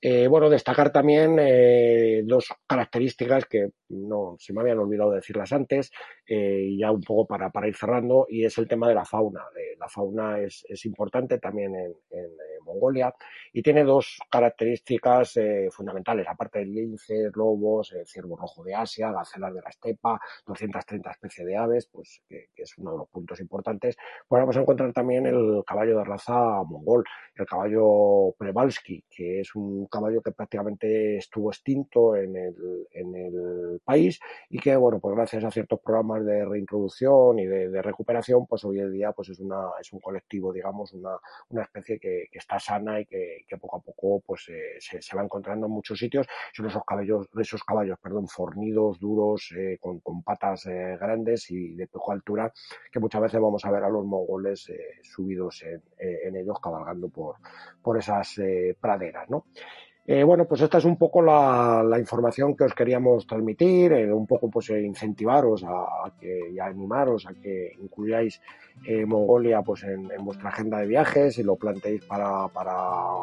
Eh, 0.00 0.26
bueno, 0.28 0.50
destacar 0.50 0.90
también 0.90 1.38
eh, 1.40 2.22
dos 2.24 2.52
características 2.66 3.46
que 3.46 3.70
no 3.88 4.36
se 4.38 4.52
me 4.52 4.60
habían 4.60 4.78
olvidado 4.78 5.12
decirlas 5.12 5.43
antes, 5.52 5.92
eh, 6.26 6.76
ya 6.78 6.90
un 6.90 7.02
poco 7.02 7.26
para, 7.26 7.50
para, 7.50 7.68
ir 7.68 7.76
cerrando, 7.76 8.26
y 8.28 8.44
es 8.44 8.56
el 8.58 8.68
tema 8.68 8.88
de 8.88 8.94
la 8.94 9.04
fauna. 9.04 9.44
la 9.78 9.88
fauna 9.88 10.40
es, 10.40 10.64
es, 10.68 10.84
importante 10.86 11.38
también 11.38 11.74
en, 11.74 11.94
en, 12.10 12.30
Mongolia 12.64 13.14
y 13.52 13.62
tiene 13.62 13.84
dos 13.84 14.18
características 14.30 15.36
eh, 15.36 15.68
fundamentales, 15.70 16.26
aparte 16.26 16.60
del 16.60 16.72
lince, 16.72 17.30
lobos, 17.34 17.94
ciervo 18.06 18.36
rojo 18.36 18.64
de 18.64 18.74
Asia, 18.74 19.12
gacelas 19.12 19.52
de 19.52 19.60
la 19.60 19.68
estepa, 19.68 20.18
230 20.46 21.10
especies 21.10 21.46
de 21.46 21.56
aves, 21.58 21.86
pues 21.92 22.22
que, 22.26 22.48
que, 22.54 22.62
es 22.62 22.78
uno 22.78 22.92
de 22.92 22.98
los 22.98 23.08
puntos 23.10 23.38
importantes. 23.40 23.96
Pues 24.26 24.40
vamos 24.40 24.56
a 24.56 24.60
encontrar 24.60 24.94
también 24.94 25.26
el 25.26 25.62
caballo 25.66 25.98
de 25.98 26.04
raza 26.04 26.62
mongol, 26.64 27.04
el 27.34 27.46
caballo 27.46 28.34
Prevalsky, 28.38 29.04
que 29.10 29.40
es 29.40 29.54
un 29.54 29.86
caballo 29.86 30.22
que 30.22 30.32
prácticamente 30.32 31.18
estuvo 31.18 31.50
extinto 31.50 32.16
en 32.16 32.36
el, 32.36 32.86
en 32.92 33.14
el 33.14 33.80
país 33.84 34.20
y 34.48 34.58
que, 34.58 34.76
bueno, 34.76 35.00
pues 35.00 35.14
gracias 35.14 35.33
a 35.42 35.50
ciertos 35.50 35.80
programas 35.80 36.24
de 36.24 36.44
reintroducción 36.44 37.38
y 37.38 37.46
de, 37.46 37.82
recuperación, 37.82 38.46
pues 38.46 38.64
hoy 38.64 38.78
en 38.78 38.92
día 38.92 39.10
pues 39.12 39.30
es, 39.30 39.40
una, 39.40 39.70
es 39.80 39.92
un 39.92 40.00
colectivo, 40.00 40.52
digamos, 40.52 40.92
una, 40.92 41.18
una 41.48 41.62
especie 41.62 41.98
que, 41.98 42.28
está 42.32 42.60
sana 42.60 43.00
y 43.00 43.06
que, 43.06 43.44
poco 43.60 43.78
a 43.78 43.80
poco 43.80 44.22
pues 44.24 44.48
eh, 44.48 44.76
se, 44.78 45.16
va 45.16 45.22
encontrando 45.22 45.66
en 45.66 45.72
muchos 45.72 45.98
sitios. 45.98 46.26
Son 46.52 46.66
esos 46.66 46.84
caballos, 46.84 47.28
esos 47.40 47.64
caballos, 47.64 47.98
perdón, 48.00 48.28
fornidos, 48.28 49.00
duros, 49.00 49.52
eh, 49.56 49.78
con, 49.80 50.00
patas 50.22 50.66
eh, 50.66 50.96
grandes 51.00 51.50
y 51.50 51.74
de 51.74 51.86
poca 51.88 52.12
altura, 52.12 52.52
que 52.92 53.00
muchas 53.00 53.22
veces 53.22 53.40
vamos 53.40 53.64
a 53.64 53.70
ver 53.70 53.82
a 53.82 53.88
los 53.88 54.04
mongoles 54.04 54.70
subidos 55.02 55.62
en, 55.62 55.82
en, 55.98 56.36
ellos 56.36 56.58
cabalgando 56.60 57.08
por, 57.08 57.36
por 57.82 57.98
esas 57.98 58.40
praderas, 58.80 59.28
¿no? 59.30 59.46
Eh, 60.06 60.22
bueno, 60.22 60.44
pues 60.44 60.60
esta 60.60 60.76
es 60.76 60.84
un 60.84 60.98
poco 60.98 61.22
la, 61.22 61.96
información 61.98 62.54
que 62.54 62.64
os 62.64 62.74
queríamos 62.74 63.26
transmitir, 63.26 63.92
eh, 63.94 64.12
un 64.12 64.26
poco 64.26 64.50
pues 64.50 64.68
eh, 64.68 64.82
incentivaros 64.82 65.64
a, 65.64 66.12
que 66.20 66.50
y 66.52 66.58
animaros 66.58 67.26
a 67.26 67.32
que 67.32 67.72
incluyáis 67.80 68.40
Mongolia 69.06 69.62
pues 69.62 69.84
en, 69.84 70.08
vuestra 70.24 70.48
agenda 70.50 70.78
de 70.80 70.88
viajes 70.88 71.38
y 71.38 71.42
lo 71.42 71.56
planteéis 71.56 72.04
para, 72.04 72.48
para 72.48 72.74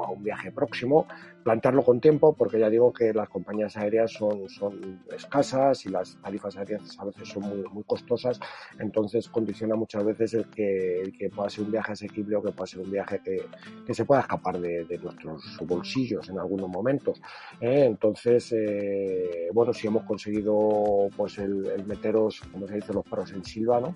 un 0.09 0.23
viaje 0.23 0.51
próximo. 0.51 1.05
Plantearlo 1.43 1.83
con 1.83 1.99
tiempo, 1.99 2.33
porque 2.33 2.59
ya 2.59 2.69
digo 2.69 2.93
que 2.93 3.13
las 3.13 3.27
compañías 3.27 3.75
aéreas 3.75 4.13
son, 4.13 4.47
son 4.47 5.03
escasas 5.15 5.85
y 5.85 5.89
las 5.89 6.17
tarifas 6.21 6.55
aéreas 6.55 6.97
a 6.99 7.05
veces 7.05 7.27
son 7.27 7.43
muy, 7.43 7.63
muy 7.71 7.83
costosas, 7.83 8.39
entonces 8.79 9.27
condiciona 9.27 9.75
muchas 9.75 10.03
veces 10.03 10.35
el 10.35 10.49
que, 10.49 11.01
el 11.01 11.17
que 11.17 11.29
pueda 11.29 11.49
ser 11.49 11.65
un 11.65 11.71
viaje 11.71 11.93
asequible 11.93 12.35
o 12.35 12.43
que 12.43 12.51
pueda 12.51 12.67
ser 12.67 12.81
un 12.81 12.91
viaje 12.91 13.19
que, 13.23 13.41
que 13.85 13.93
se 13.93 14.05
pueda 14.05 14.21
escapar 14.21 14.59
de, 14.59 14.85
de, 14.85 14.99
nuestros 14.99 15.57
bolsillos 15.65 16.29
en 16.29 16.37
algunos 16.37 16.69
momentos. 16.71 17.21
¿eh? 17.59 17.85
Entonces, 17.85 18.51
eh, 18.53 19.49
bueno, 19.53 19.73
si 19.73 19.87
hemos 19.87 20.03
conseguido 20.03 21.09
pues 21.15 21.37
el, 21.37 21.85
meteros, 21.85 22.41
como 22.51 22.67
se 22.67 22.75
dice, 22.75 22.93
los 22.93 23.05
perros 23.05 23.31
en 23.33 23.43
silva, 23.43 23.79
¿no? 23.79 23.93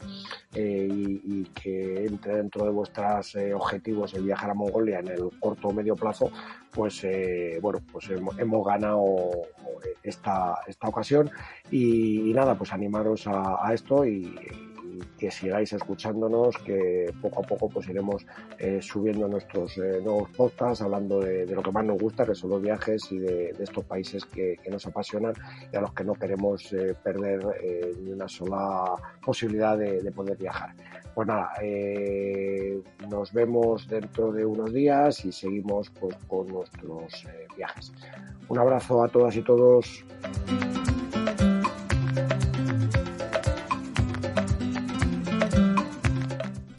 Eh, 0.53 0.87
y, 0.91 1.43
que 1.55 2.05
entre 2.05 2.35
dentro 2.37 2.65
de 2.65 2.71
vuestros 2.71 3.35
objetivos 3.53 4.13
el 4.13 4.23
viajar 4.23 4.49
a 4.49 4.53
Mongolia 4.53 4.99
en 4.99 5.07
el 5.07 5.29
corto 5.39 5.69
o 5.69 5.73
medio 5.73 5.95
plazo, 5.95 6.31
pues 6.75 7.03
eh, 7.05 7.57
bueno, 7.61 7.79
pues 7.91 8.09
hemos, 8.09 8.65
ganado 8.65 9.03
esta, 10.03 10.59
esta 10.67 10.87
ocasión 10.87 11.31
y, 11.71 12.31
nada, 12.33 12.55
pues 12.57 12.73
animaros 12.73 13.25
a, 13.27 13.73
esto 13.73 14.05
y, 14.05 14.35
que 15.17 15.31
sigáis 15.31 15.73
escuchándonos, 15.73 16.57
que 16.59 17.13
poco 17.21 17.43
a 17.43 17.47
poco 17.47 17.69
pues 17.69 17.87
iremos 17.87 18.25
eh, 18.57 18.79
subiendo 18.81 19.27
nuestros 19.27 19.77
eh, 19.77 19.99
nuevos 20.03 20.29
podcasts, 20.31 20.81
hablando 20.81 21.19
de, 21.19 21.45
lo 21.47 21.61
que 21.61 21.71
más 21.71 21.85
nos 21.85 21.99
gusta, 21.99 22.25
que 22.25 22.35
son 22.35 22.51
los 22.51 22.61
viajes 22.61 23.11
y 23.11 23.19
de, 23.19 23.53
estos 23.59 23.83
países 23.85 24.25
que, 24.25 24.59
nos 24.69 24.85
apasionan 24.85 25.33
y 25.71 25.75
a 25.75 25.81
los 25.81 25.93
que 25.93 26.03
no 26.03 26.13
queremos 26.13 26.73
eh, 26.73 26.95
perder 27.01 27.39
ni 28.01 28.11
una 28.11 28.27
sola 28.27 28.95
posibilidad 29.23 29.77
de, 29.77 30.11
poder 30.11 30.37
viajar. 30.37 30.73
Pues 31.13 31.27
nada, 31.27 31.51
nos 33.09 33.31
vemos 33.31 33.87
dentro 33.87 34.31
de 34.31 34.45
unos 34.45 34.73
días 34.73 35.23
y 35.25 35.31
seguimos 35.31 35.89
pues, 35.89 36.15
con 36.27 36.47
nuestros 36.47 37.25
viajes. 37.55 37.93
Un 38.47 38.59
abrazo 38.59 39.03
a 39.03 39.07
todas 39.07 39.35
y 39.35 39.41
todos. 39.41 40.05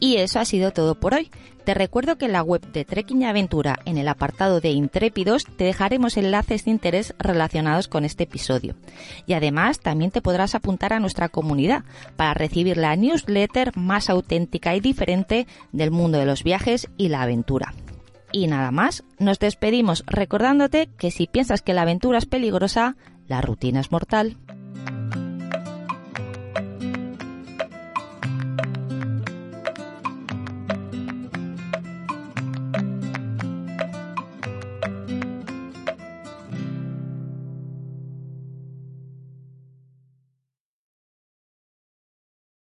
Y 0.07 0.15
eso 0.15 0.39
ha 0.39 0.45
sido 0.45 0.71
todo 0.71 0.95
por 0.95 1.15
hoy. 1.15 1.29
Te 1.65 1.73
recuerdo 1.73 2.17
que 2.17 2.27
en 2.27 2.31
la 2.31 2.41
web 2.41 2.61
de 2.71 2.85
Trekking 2.85 3.23
y 3.23 3.25
Aventura, 3.25 3.77
en 3.83 3.97
el 3.97 4.07
apartado 4.07 4.61
de 4.61 4.69
Intrépidos, 4.69 5.43
te 5.57 5.65
dejaremos 5.65 6.15
enlaces 6.15 6.63
de 6.63 6.71
interés 6.71 7.13
relacionados 7.19 7.89
con 7.89 8.05
este 8.05 8.23
episodio. 8.23 8.77
Y 9.25 9.33
además 9.33 9.81
también 9.81 10.11
te 10.11 10.21
podrás 10.21 10.55
apuntar 10.55 10.93
a 10.93 11.01
nuestra 11.01 11.27
comunidad 11.27 11.83
para 12.15 12.33
recibir 12.33 12.77
la 12.77 12.95
newsletter 12.95 13.75
más 13.75 14.09
auténtica 14.09 14.77
y 14.77 14.79
diferente 14.79 15.45
del 15.73 15.91
mundo 15.91 16.19
de 16.19 16.25
los 16.25 16.41
viajes 16.41 16.87
y 16.95 17.09
la 17.09 17.23
aventura. 17.23 17.73
Y 18.31 18.47
nada 18.47 18.71
más, 18.71 19.03
nos 19.19 19.39
despedimos 19.39 20.05
recordándote 20.07 20.87
que 20.97 21.11
si 21.11 21.27
piensas 21.27 21.61
que 21.61 21.73
la 21.73 21.81
aventura 21.81 22.19
es 22.19 22.25
peligrosa, 22.25 22.95
la 23.27 23.41
rutina 23.41 23.81
es 23.81 23.91
mortal. 23.91 24.37